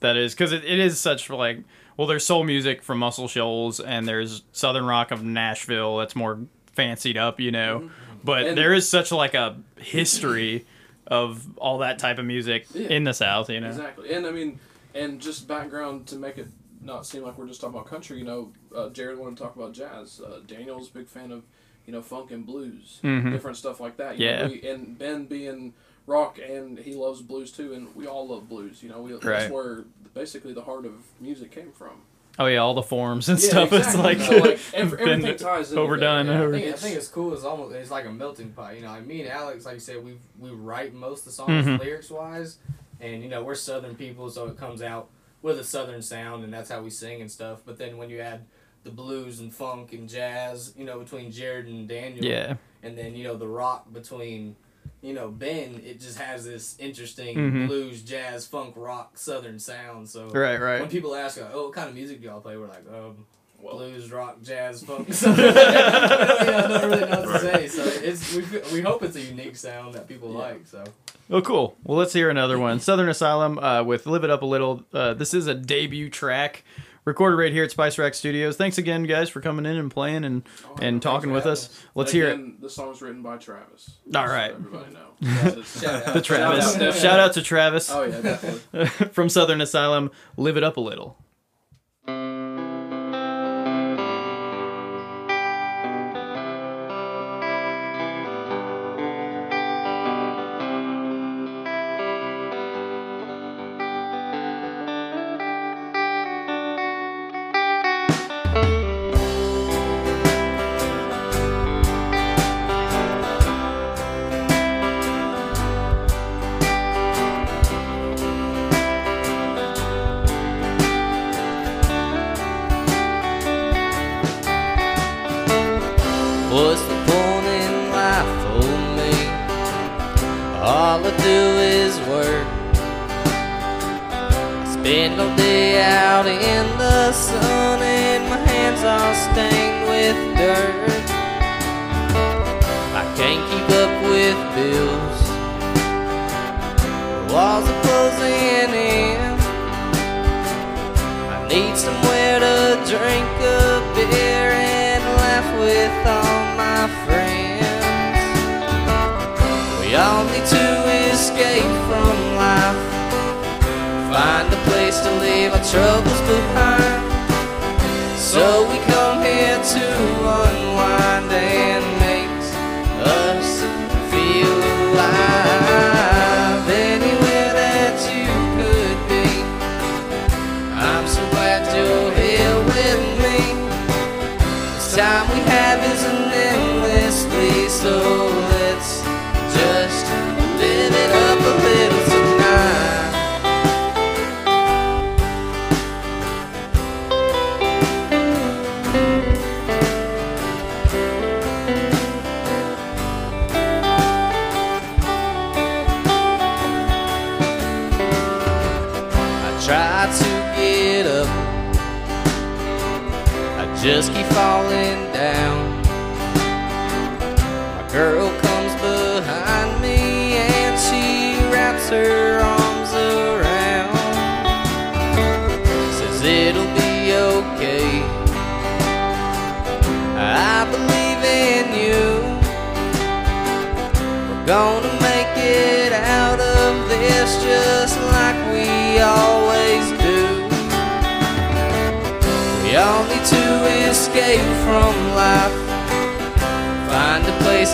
[0.00, 1.58] that is cuz it, it is such like
[1.96, 6.40] well there's soul music from Muscle Shoals and there's southern rock of Nashville that's more
[6.72, 7.90] fancied up, you know.
[8.24, 10.64] But And- there is such like a history
[11.06, 12.88] of all that type of music Yeah.
[12.88, 13.68] in the south, you know.
[13.68, 14.12] Exactly.
[14.12, 14.58] And I mean
[14.94, 16.48] and just background to make it
[16.80, 19.54] not seem like we're just talking about country, you know, uh, Jared wanted to talk
[19.56, 20.20] about jazz.
[20.20, 21.44] Uh, Daniel's a big fan of,
[21.86, 23.30] you know, funk and blues, Mhm.
[23.30, 24.18] different stuff like that.
[24.18, 24.42] You Yeah.
[24.46, 25.74] Know, we, and Ben being
[26.06, 28.82] rock and he loves blues too, and we all love blues.
[28.82, 29.22] You know, we, Right.
[29.22, 32.02] that's where basically the heart of music came from.
[32.38, 33.78] Oh yeah, all the forms and Yeah, stuff exactly.
[34.12, 36.48] it's So, like, like, ev- been everything ties in overdone together.
[36.48, 37.34] I think, I It's- think it's cool.
[37.34, 38.74] It's almost it's like a melting pot.
[38.74, 41.32] You know, like me and Alex, like you said, we we write most of the
[41.32, 41.78] songs Mhm.
[41.78, 42.58] lyrics wise,
[43.02, 45.10] and you know we're Southern people, so it comes out
[45.42, 47.60] with a Southern sound, and that's how we sing and stuff.
[47.66, 48.46] But then when you add
[48.84, 52.54] the blues and funk and jazz, you know, between Jared and Daniel, yeah.
[52.82, 54.56] and then you know the rock between
[55.02, 57.66] you know Ben, it just has this interesting Mhm.
[57.66, 60.08] blues, jazz, funk, rock, Southern sound.
[60.08, 60.80] So Right, right.
[60.80, 63.26] when people ask, like, "Oh, what kind of music do y'all play?" We're like, um,
[63.62, 65.12] Well, blues, rock, jazz, funk.
[65.14, 67.68] So, yeah, I don't really know what to say.
[67.68, 70.38] So it's we we hope it's a unique sound that people Yeah.
[70.38, 70.66] like.
[70.66, 70.84] So
[71.30, 71.76] Oh, cool.
[71.84, 72.80] Well, let's hear another one.
[72.80, 76.64] Southern Asylum uh, with "Live It Up a Little." Uh, this is a debut track
[77.04, 78.56] recorded right here at Spice Rack Studios.
[78.56, 81.84] Thanks again, guys, for coming in and playing and Oh, and talking with having us.
[81.94, 82.34] Let's hear it.
[82.34, 83.92] Again, The song's written by Travis.
[84.14, 84.34] All All right.
[84.34, 84.50] right.
[84.52, 85.62] everybody know.
[85.62, 86.14] Shout out.
[86.14, 86.72] The Travis.
[86.74, 89.08] Shout out, Shout out to Travis oh yeah, definitely.
[89.08, 90.10] from Southern Asylum.
[90.36, 91.16] Live it up a little.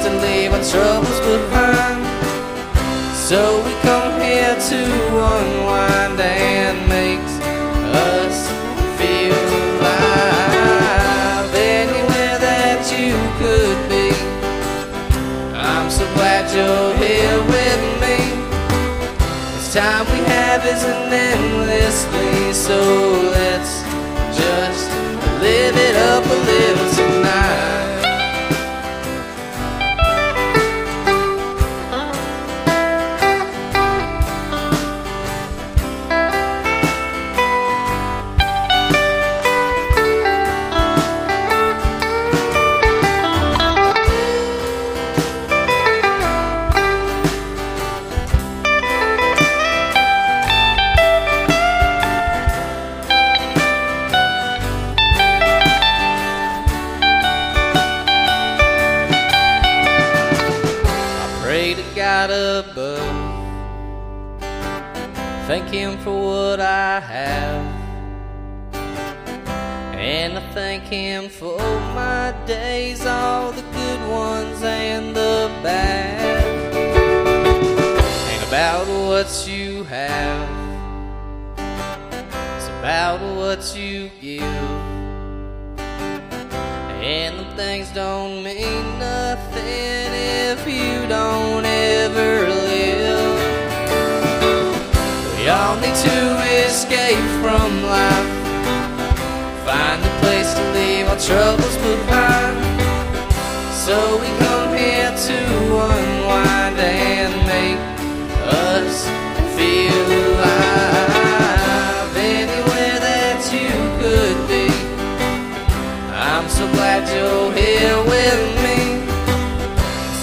[0.09, 2.01] To leave our troubles behind.
[3.15, 4.81] So we come here to
[5.37, 7.35] unwind and makes
[8.09, 8.49] us
[8.99, 10.69] feel alive.
[11.55, 14.09] Anywhere that you could be.
[15.55, 18.19] I'm so glad you're here with me.
[19.57, 23.08] This time we have isn't endlessly, so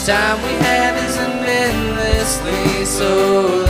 [0.05, 3.64] time we have isn't endlessly, so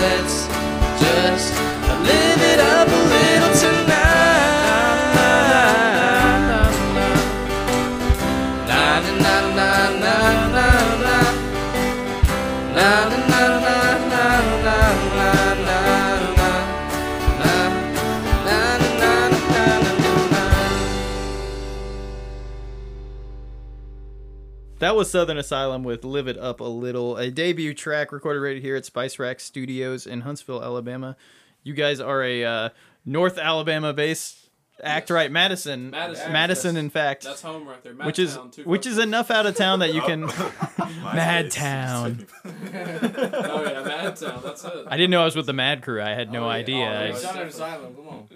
[24.85, 28.61] That was Southern Asylum with Live It Up a Little, a debut track recorded right
[28.61, 31.17] here at Spice Rack Studios in Huntsville, Alabama.
[31.63, 32.69] You guys are a uh,
[33.03, 34.37] North Alabama based
[34.83, 35.15] act, Yes.
[35.15, 35.31] right?
[35.31, 35.89] Madison.
[35.89, 36.31] Madison.
[36.31, 36.83] Madison, Yes.
[36.83, 37.23] in fact.
[37.23, 37.93] That's home right there.
[37.93, 40.27] which is Madtown, two which is enough out of town that you can.
[40.27, 41.47] MySpace.
[41.55, 42.27] Madtown.
[43.55, 44.43] Oh yeah, Madtown.
[44.43, 44.85] That's it.
[44.87, 45.99] I didn't know I was with the Mad Crew.
[45.99, 46.53] I had no Oh, yeah.
[46.55, 46.85] idea.
[46.85, 47.15] Oh, yeah.
[47.15, 48.27] Southern Asylum, come on.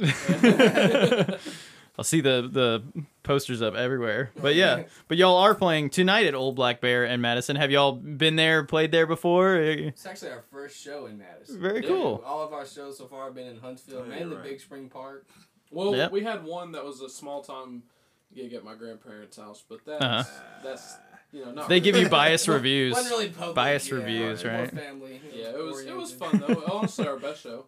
[1.99, 2.81] I'll see the the
[3.23, 4.31] posters up everywhere.
[4.41, 7.57] But yeah, but y'all are playing tonight at Old Black Bear and Madison.
[7.57, 9.57] Have y'all been there, played there before?
[9.57, 11.59] It's actually our first show in Madison.
[11.59, 11.89] Very Yeah.
[11.89, 12.23] cool.
[12.25, 14.45] All of our shows so far have been in Huntsville, Yeah, mainly right.
[14.45, 15.27] Big Spring Park.
[15.71, 16.11] Well, Yep.
[16.13, 17.83] we had one that was a small time
[18.33, 20.23] gig at my grandparents' house, but that's Uh-huh.
[20.63, 20.95] that's
[21.33, 21.67] you know not.
[21.67, 22.93] They give you biased reviews.
[22.93, 24.71] Wasn't really public, Biased yeah, reviews, more right?
[24.71, 25.21] Family.
[25.33, 26.63] Yeah, it was it was fun though.
[26.71, 27.65] Honestly, our best show.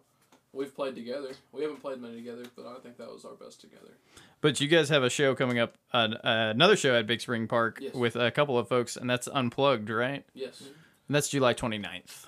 [0.52, 1.30] We've played together.
[1.52, 3.96] We haven't played many together, but I think that was our best together.
[4.42, 7.78] But you guys have a show coming up, uh, another show at Big Spring Park
[7.80, 7.94] Yes.
[7.94, 10.24] with a couple of folks, and that's Unplugged, right?
[10.34, 10.60] Yes.
[10.60, 12.26] And that's July 29th.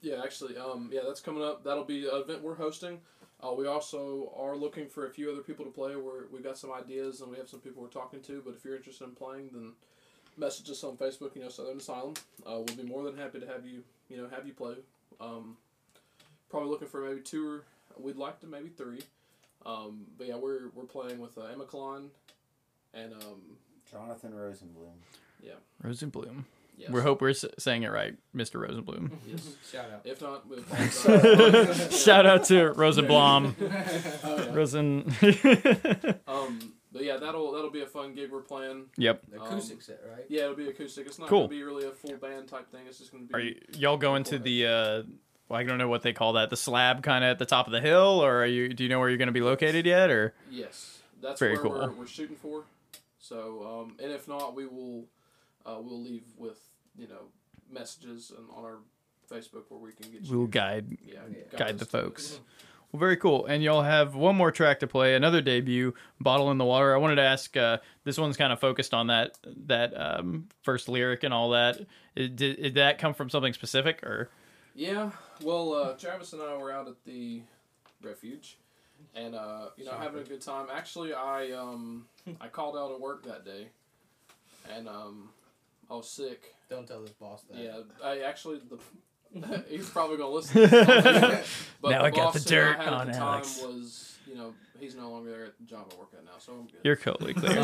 [0.00, 1.64] Yeah, actually, um, yeah, that's coming up.
[1.64, 3.00] That'll be an event we're hosting.
[3.42, 5.96] Uh, we also are looking for a few other people to play.
[5.96, 8.40] We're, we've got some ideas and we have some people we're talking to.
[8.44, 9.72] But if you're interested in playing, then
[10.36, 11.34] message us on Facebook.
[11.34, 12.14] You know, Southern Asylum.
[12.46, 13.82] Uh, we'll be more than happy to have you.
[14.08, 14.76] You know, have you play.
[15.20, 15.56] Um,
[16.50, 17.64] probably looking for maybe two or
[17.98, 19.00] we'd like to maybe three.
[19.64, 22.10] Um, but yeah, we're we're playing with uh, Emma Klein
[22.94, 23.42] and um,
[23.90, 24.94] Jonathan Rosenblum.
[25.42, 25.52] Yeah,
[25.84, 26.44] Rosenblum.
[26.78, 26.90] yes.
[26.90, 28.60] We hope we're s- saying it right, Mr.
[28.66, 29.10] Rosenblum.
[29.26, 29.54] Yes.
[29.72, 30.00] Shout out.
[30.04, 32.02] If not, we apologize.
[32.04, 33.54] Shout out to Rosenblum.
[34.24, 34.54] Oh, yeah.
[34.54, 35.12] Rosen.
[36.28, 38.84] Um, but yeah, that'll that'll be a fun gig we're playing.
[38.96, 39.22] yep.
[39.30, 40.24] The Um, acoustic set, right?
[40.28, 41.06] Yeah, it'll be acoustic.
[41.06, 41.40] It's not Cool.
[41.40, 42.82] gonna be really a full band type thing.
[42.88, 43.34] It's just gonna be.
[43.34, 44.66] Are you, y'all going to the?
[44.66, 45.02] Uh,
[45.48, 46.50] well, I don't know what they call that.
[46.50, 48.68] The slab, kind of at the top of the hill, or are you?
[48.72, 50.10] Do you know where you're going to be located yet?
[50.10, 51.72] Or Yes, that's Very where cool.
[51.72, 52.64] we're, we're shooting for.
[53.18, 55.06] So, um, and if not, we will
[55.64, 56.58] uh, we'll leave with
[56.96, 57.28] you know
[57.70, 58.78] messages and on our
[59.30, 60.38] Facebook where we can get you.
[60.38, 61.18] we'll guide yeah,
[61.56, 62.40] guide the us to folks.
[62.92, 63.46] Well, very cool.
[63.46, 66.98] And y'all have one more track to play, another debut, "Bottle in the Water." I
[66.98, 67.56] wanted to ask.
[67.56, 69.36] Uh, this one's kind of focused on that
[69.66, 71.80] that um, first lyric and all that.
[72.14, 74.30] Did, did that come from something specific, or
[74.76, 75.10] Yeah,
[75.42, 77.40] well, uh, Travis and I were out at the
[78.02, 78.58] refuge,
[79.14, 80.66] and uh, you know having a good time.
[80.70, 82.04] Actually, I um,
[82.40, 83.68] I called out of work that day,
[84.70, 85.30] and um,
[85.90, 86.54] I was sick.
[86.68, 87.58] Don't tell this boss that.
[87.58, 88.78] Yeah, I actually the
[89.68, 90.60] he's probably gonna listen.
[90.60, 93.12] To this, but Now the I got the who I dirt had at on the
[93.14, 93.62] time Alex.
[93.62, 96.52] Was you know he's no longer there at the job I work at now, so
[96.52, 96.80] I'm good.
[96.82, 97.54] you're totally clear.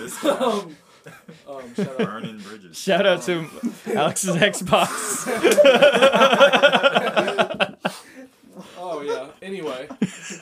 [0.00, 0.76] This um,
[1.48, 1.98] um, shout out.
[1.98, 2.76] burning bridges.
[2.78, 3.46] Shout out to
[3.94, 5.26] Alex's Xbox.
[8.80, 9.28] Oh yeah.
[9.42, 9.86] Anyway,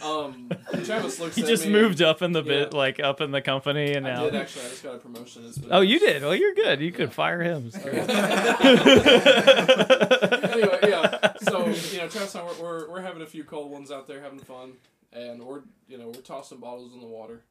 [0.03, 0.49] um,
[0.85, 1.37] Travis looks.
[1.37, 2.79] he at just me moved up in the bit, Yeah.
[2.79, 4.25] like up in the company, and I now.
[4.25, 4.67] did actually.
[4.67, 5.45] I just got a promotion.
[5.47, 6.23] It's been- Oh, you did.
[6.23, 6.81] Well, you're good.
[6.81, 7.71] You could fire him.
[7.75, 7.99] anyway,
[10.83, 11.33] yeah.
[11.43, 14.07] So you know, Travis and I, we're, we're we're having a few cold ones out
[14.07, 14.75] there, having fun,
[15.13, 17.43] and we're you know we're tossing bottles in the water,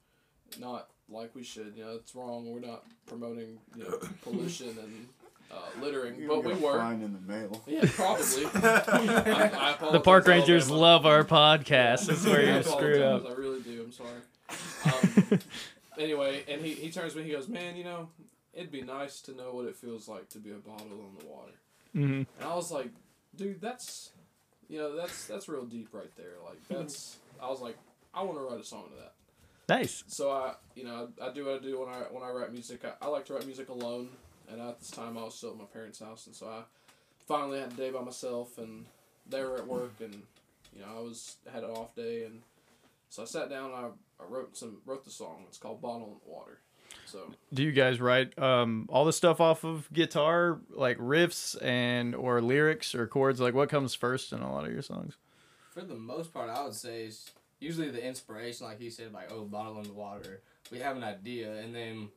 [0.60, 1.74] not like we should.
[1.76, 2.52] You know, it's wrong.
[2.52, 5.08] We're not promoting you know pollution and
[5.52, 6.78] uh, littering, You're but we were.
[6.80, 7.62] fined in the mail.
[7.68, 8.46] Yeah, probably.
[8.56, 10.82] I, I The park rangers Alabama.
[10.82, 12.08] love our podcast.
[12.08, 13.26] That's where I you're screwed up.
[13.28, 13.84] I really do.
[13.84, 14.20] I'm sorry.
[15.32, 15.40] Um,
[16.00, 17.26] anyway, and he, he turns to me.
[17.26, 18.10] He goes, "Man, you know,
[18.54, 21.26] it'd be nice to know what it feels like to be a bottle on the
[21.26, 21.52] water."
[21.96, 22.14] Mm-hmm.
[22.14, 22.90] And I was like,
[23.36, 24.12] "Dude, that's,
[24.68, 26.34] you know, that's that's real deep right there.
[26.44, 27.78] Like that's." I was like,
[28.14, 29.14] "I want to write a song to that."
[29.68, 30.04] Nice.
[30.08, 32.52] So I, you know, I, I do what I do when I when I write
[32.52, 32.82] music.
[32.86, 34.10] I, I like to write music alone,
[34.50, 36.62] and at this time I was still at my parents' house, and so I
[37.28, 38.86] finally had a day by myself, and
[39.28, 40.14] they were at work, and
[40.76, 42.42] you know I was had an off day, and
[43.10, 43.88] so I sat down and I,
[44.24, 45.46] I wrote some wrote the song.
[45.48, 46.60] It's called "Bottle in the Water."
[47.06, 52.16] So Do you guys write um, all the stuff off of guitar, like riffs and
[52.16, 53.40] or lyrics or chords?
[53.40, 55.16] Like what comes first in a lot of your songs?
[55.72, 57.30] For the most part, I would say is
[57.66, 60.42] usually the inspiration, like he said, like oh, bottle in the water.
[60.72, 62.10] We have an idea, and then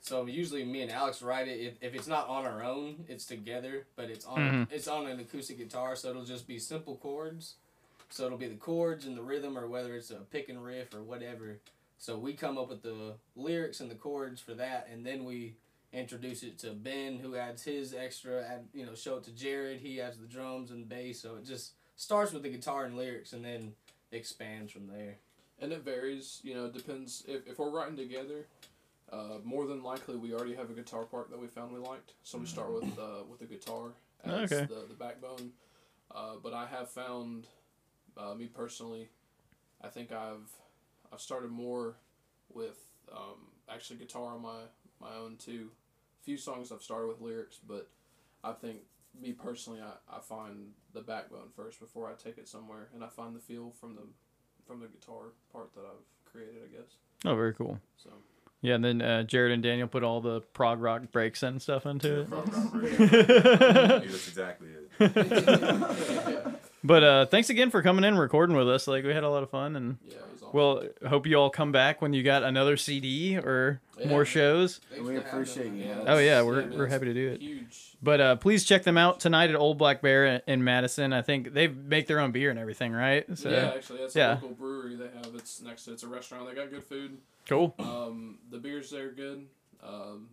[0.00, 1.60] so usually me and Alex write it.
[1.60, 4.72] If, if it's not on our own, it's together, but it's on Mhm.
[4.72, 7.54] it's on an acoustic guitar, so it'll just be simple chords.
[8.10, 10.94] So it'll be the chords and the rhythm, or whether it's a pick and riff
[10.94, 11.58] or whatever.
[11.98, 15.54] So we come up with the lyrics and the chords for that, and then we
[15.92, 18.42] introduce it to Ben, who adds his extra.
[18.44, 19.80] Add, you know, show it to Jared.
[19.80, 21.20] He adds the drums and bass.
[21.20, 23.74] So it just starts with the guitar and lyrics, and then
[24.16, 25.18] expands from there.
[25.60, 26.40] and it varies.
[26.42, 28.46] You know, it depends if if we're writing together.
[29.12, 32.12] Uh, more than likely, we already have a guitar part that we found we liked,
[32.24, 33.90] so we start with uh, with the guitar
[34.24, 34.64] as Okay.
[34.66, 35.52] the, the backbone.
[36.14, 37.46] Uh, but I have found,
[38.16, 39.10] uh, me personally,
[39.82, 40.50] I think I've
[41.12, 41.96] I've started more
[42.52, 42.78] with
[43.12, 44.62] um, actually guitar on my
[45.00, 45.70] my own too.
[46.20, 47.88] A few songs I've started with lyrics, but
[48.42, 48.78] I think
[49.20, 53.08] me personally, I, I find the backbone first before I take it somewhere, and I
[53.08, 54.02] find the feel from the
[54.66, 56.56] from the guitar part that I've created.
[56.64, 57.78] I guess Oh, very cool.
[57.96, 58.10] so.
[58.60, 61.84] Yeah, and then uh, Jared and Daniel put all the prog rock breaks and stuff
[61.84, 62.30] into it.
[62.30, 62.96] Prog rock radio.
[62.98, 63.06] Yeah,
[63.98, 64.68] That's exactly
[65.00, 66.46] it.
[66.86, 68.86] But uh, thanks again for coming in and recording with us.
[68.86, 70.50] Like we had a lot of fun, and Yeah, it was awesome.
[70.52, 74.26] well, hope you all come back when you got another CD or Yeah, more man.
[74.26, 74.80] shows.
[74.90, 75.84] Thanks We appreciate you.
[75.86, 76.04] man.
[76.06, 77.40] Oh yeah, we're man, we're happy to do it.
[77.40, 77.96] Huge.
[78.02, 81.14] But uh, please check them out tonight at Old Black Bear in Madison.
[81.14, 83.24] I think they make their own beer and everything, right?
[83.38, 84.32] So yeah, actually, that's yeah.
[84.32, 85.34] a local brewery they have.
[85.34, 86.46] It's next to it's a restaurant.
[86.50, 87.16] They got good food.
[87.48, 87.74] cool.
[87.78, 89.46] Um, the beers there are good.
[89.82, 90.28] Um,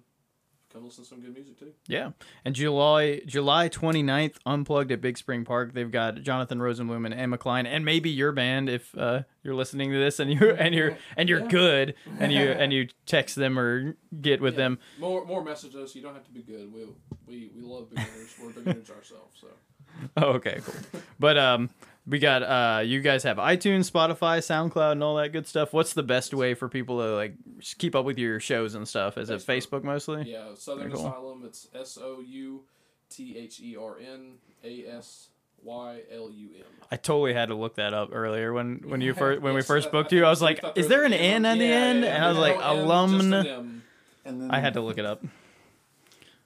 [0.71, 1.71] come listen to some good music too.
[1.87, 2.11] Yeah.
[2.45, 5.73] And July July 29th, Unplugged at Big Spring Park.
[5.73, 9.91] They've got Jonathan Rosenblum and Emma Klein, and maybe your band if uh, you're listening
[9.91, 11.47] to this and you're and you're and you're Yeah.
[11.47, 14.59] good and you and you text them or get with Yeah.
[14.59, 14.79] them.
[14.99, 15.95] More more message us.
[15.95, 16.71] You don't have to be good.
[16.73, 16.85] We
[17.27, 18.35] we, we love beginners.
[18.41, 19.37] We're beginners ourselves.
[19.41, 19.47] So
[20.17, 21.01] Oh, okay, cool.
[21.19, 21.69] But um,
[22.07, 25.71] we got uh, you guys have iTunes, Spotify, SoundCloud, and all that good stuff.
[25.73, 27.35] What's the best way for people to like
[27.77, 29.17] keep up with your shows and stuff?
[29.17, 29.81] Is it Facebook.
[29.81, 30.23] Facebook mostly?
[30.31, 31.07] yeah, Southern Very cool.
[31.07, 31.43] Asylum.
[31.45, 32.61] It's S O U
[33.09, 34.33] T H E R N
[34.63, 35.27] A S
[35.63, 36.65] Y L U M.
[36.91, 39.87] I totally had to look that up earlier when when you first when we first
[39.87, 40.25] I- spoke to you.
[40.25, 42.25] I was like, "Is there there an was N at the Yeah, end?" yeah, And
[42.25, 43.81] I was like, M, just "Alumn."
[44.25, 45.23] And then I had to look it up.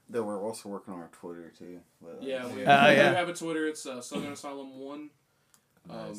[0.10, 1.80] Then we're also working on our Twitter too.
[2.02, 3.14] But, uh, Yeah, we, Uh, we yeah.
[3.16, 3.68] have a Twitter.
[3.68, 5.10] It's uh, Southern Asylum One.
[5.90, 6.14] Um,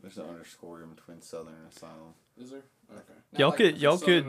[0.00, 2.14] There's an underscore in between Southern and Asylum.
[2.38, 2.62] is there?
[2.90, 3.38] Okay.
[3.38, 4.26] Y'all like could y'all could.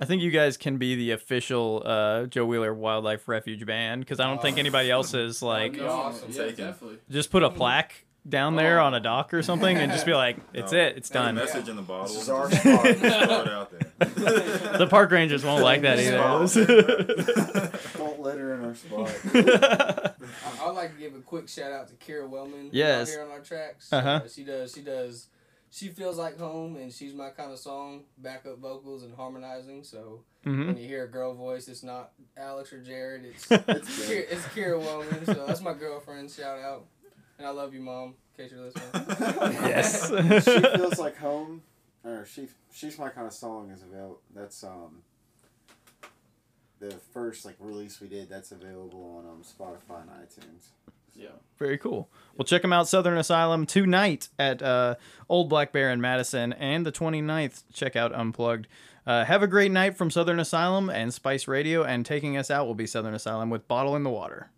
[0.00, 4.20] I think you guys can be the official uh, Joe Wheeler Wildlife Refuge band because
[4.20, 5.80] I don't think anybody else is like.
[5.80, 6.30] Awesome.
[6.30, 6.98] Yeah, definitely.
[7.08, 10.36] Just put a plaque down there on a dock or something and just be like,
[10.54, 10.78] "It's No.
[10.78, 10.96] it.
[10.96, 12.06] It's Have a done." message in the bottle.
[12.12, 12.62] This is our spot.
[12.96, 13.08] throw
[13.42, 13.80] it out there.
[14.78, 16.18] The park rangers won't like that either.
[17.96, 19.10] Don't litter in our spot.
[19.34, 22.70] I, I'd like to give a quick shout out to Kira Wellman.
[22.72, 23.08] Yes.
[23.08, 23.92] Out here on our tracks.
[23.92, 24.08] Uh-huh.
[24.24, 24.72] Uh, she does.
[24.74, 25.28] She does.
[25.70, 28.04] She feels like home, and she's my kind of song.
[28.18, 29.84] Backup vocals and harmonizing.
[29.84, 33.24] So hmm when you hear a girl voice, it's not Alex or Jared.
[33.24, 35.24] It's It's Kira, it's Kira Wellman.
[35.26, 36.30] So that's my girlfriend.
[36.30, 36.86] Shout out.
[37.38, 38.14] And I love you, mom.
[38.38, 39.62] In case you're listening.
[39.68, 40.08] Yes.
[40.44, 41.62] she feels like home,
[42.04, 44.20] or she she's my kind of song is available.
[44.34, 45.02] That's um
[46.78, 48.28] the first like release we did.
[48.28, 50.68] That's available on um Spotify and iTunes.
[51.14, 51.28] Yeah.
[51.58, 52.10] Very cool.
[52.36, 54.96] Well, check them out, Southern Asylum, tonight at uh,
[55.30, 58.66] Old Black Bear in Madison, and the 29th, check out Unplugged.
[59.06, 62.66] Uh, have a great night from Southern Asylum and Spice Radio, and taking us out
[62.66, 64.50] will be Southern Asylum with Bottle in the Water.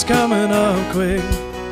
[0.00, 1.20] Weekend's coming up quick,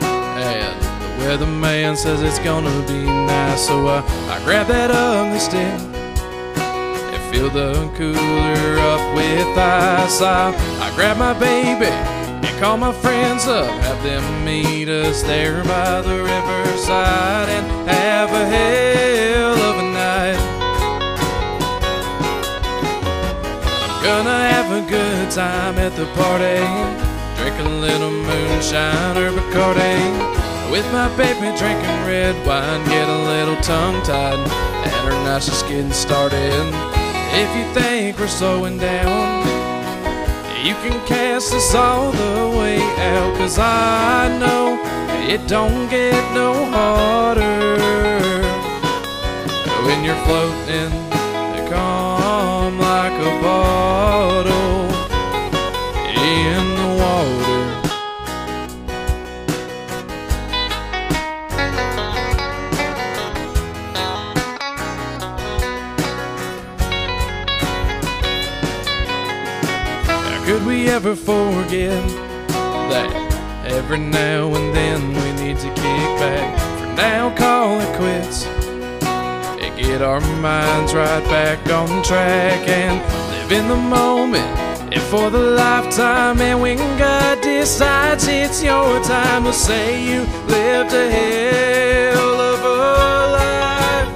[0.02, 3.66] and uh, the weatherman says it's gonna be nice.
[3.66, 10.20] So I, I grab that ugly stick and fill the cooler up with ice.
[10.20, 15.62] I, I grab my baby and call my friends up, have them meet us there
[15.64, 20.38] by the riverside, and have a hell of a night.
[24.02, 27.07] Gonna have a good time at the party.
[27.58, 30.70] A little moonshine or Bacardi.
[30.70, 34.38] With my baby drinking red wine, get a little tongue tied.
[34.38, 36.52] And her night's just getting started.
[37.32, 39.44] If you think we're slowing down,
[40.64, 43.36] you can cast us all the way out.
[43.36, 44.78] Cause I know
[45.28, 47.76] it don't get no harder
[49.84, 51.07] when you're floating
[70.98, 72.08] could we ever forget
[72.90, 76.58] that every now and then we need to kick back?
[76.80, 82.98] For now, call it quits and get our minds right back on track and
[83.30, 84.46] live in the moment
[84.92, 86.40] and for the lifetime.
[86.40, 92.78] And when God decides it's your time to say you lived a hell of a
[93.38, 94.08] life,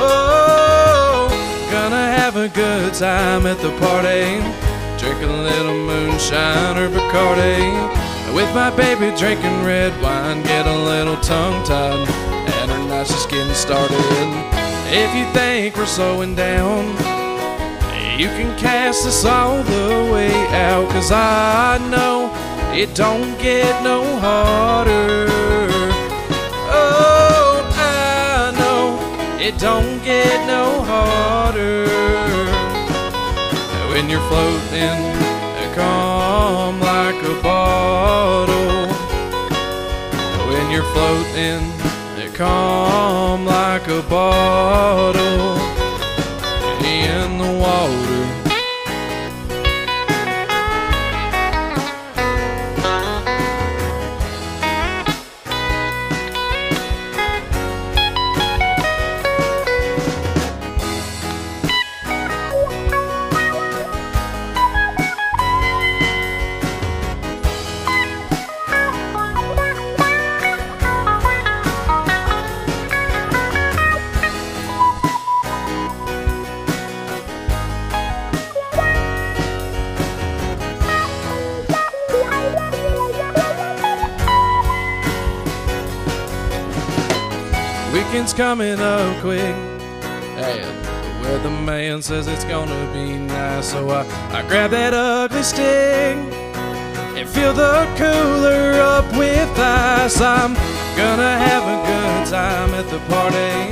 [0.00, 1.28] oh,
[1.70, 4.63] gonna have a good time at the party.
[5.04, 11.18] Drink a little moonshine or Bacardi With my baby drinking red wine, get a little
[11.18, 13.94] tongue tied, and her night's just getting started.
[14.88, 16.86] If you think we're slowing down,
[18.18, 22.32] you can cast us all the way out, cause I know
[22.72, 25.26] it don't get no harder.
[26.72, 31.83] Oh, I know it don't get no harder.
[34.28, 35.02] Floating
[35.74, 38.88] calm like a bottle.
[40.48, 41.74] When you're floating
[42.34, 45.56] calm like a bottle
[46.84, 48.03] in the water.
[88.36, 89.54] Coming up quick.
[90.34, 93.70] And where uh, the weatherman says it's gonna be nice.
[93.70, 96.16] So I, I grab that ugly stick
[97.14, 100.20] and fill the cooler up with ice.
[100.20, 100.54] I'm
[100.96, 103.70] gonna have a good time at the party.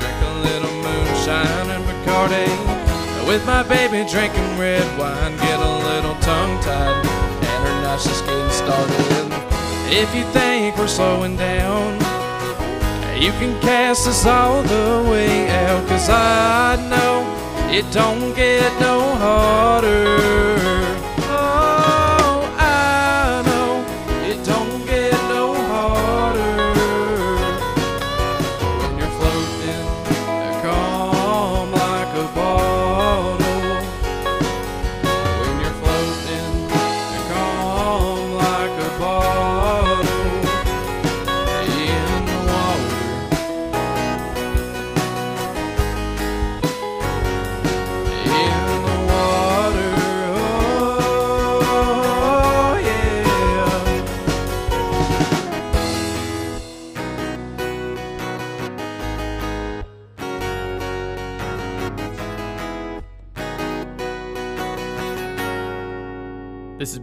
[0.00, 3.26] Drink a little moonshine and Bacardi.
[3.26, 7.06] With my baby drinking red wine, get a little tongue tied.
[7.40, 9.32] And her night's just getting started.
[9.88, 12.03] If you think we're slowing down,
[13.16, 17.24] you can cast us all the way out, cause I know
[17.70, 20.83] it don't get no harder.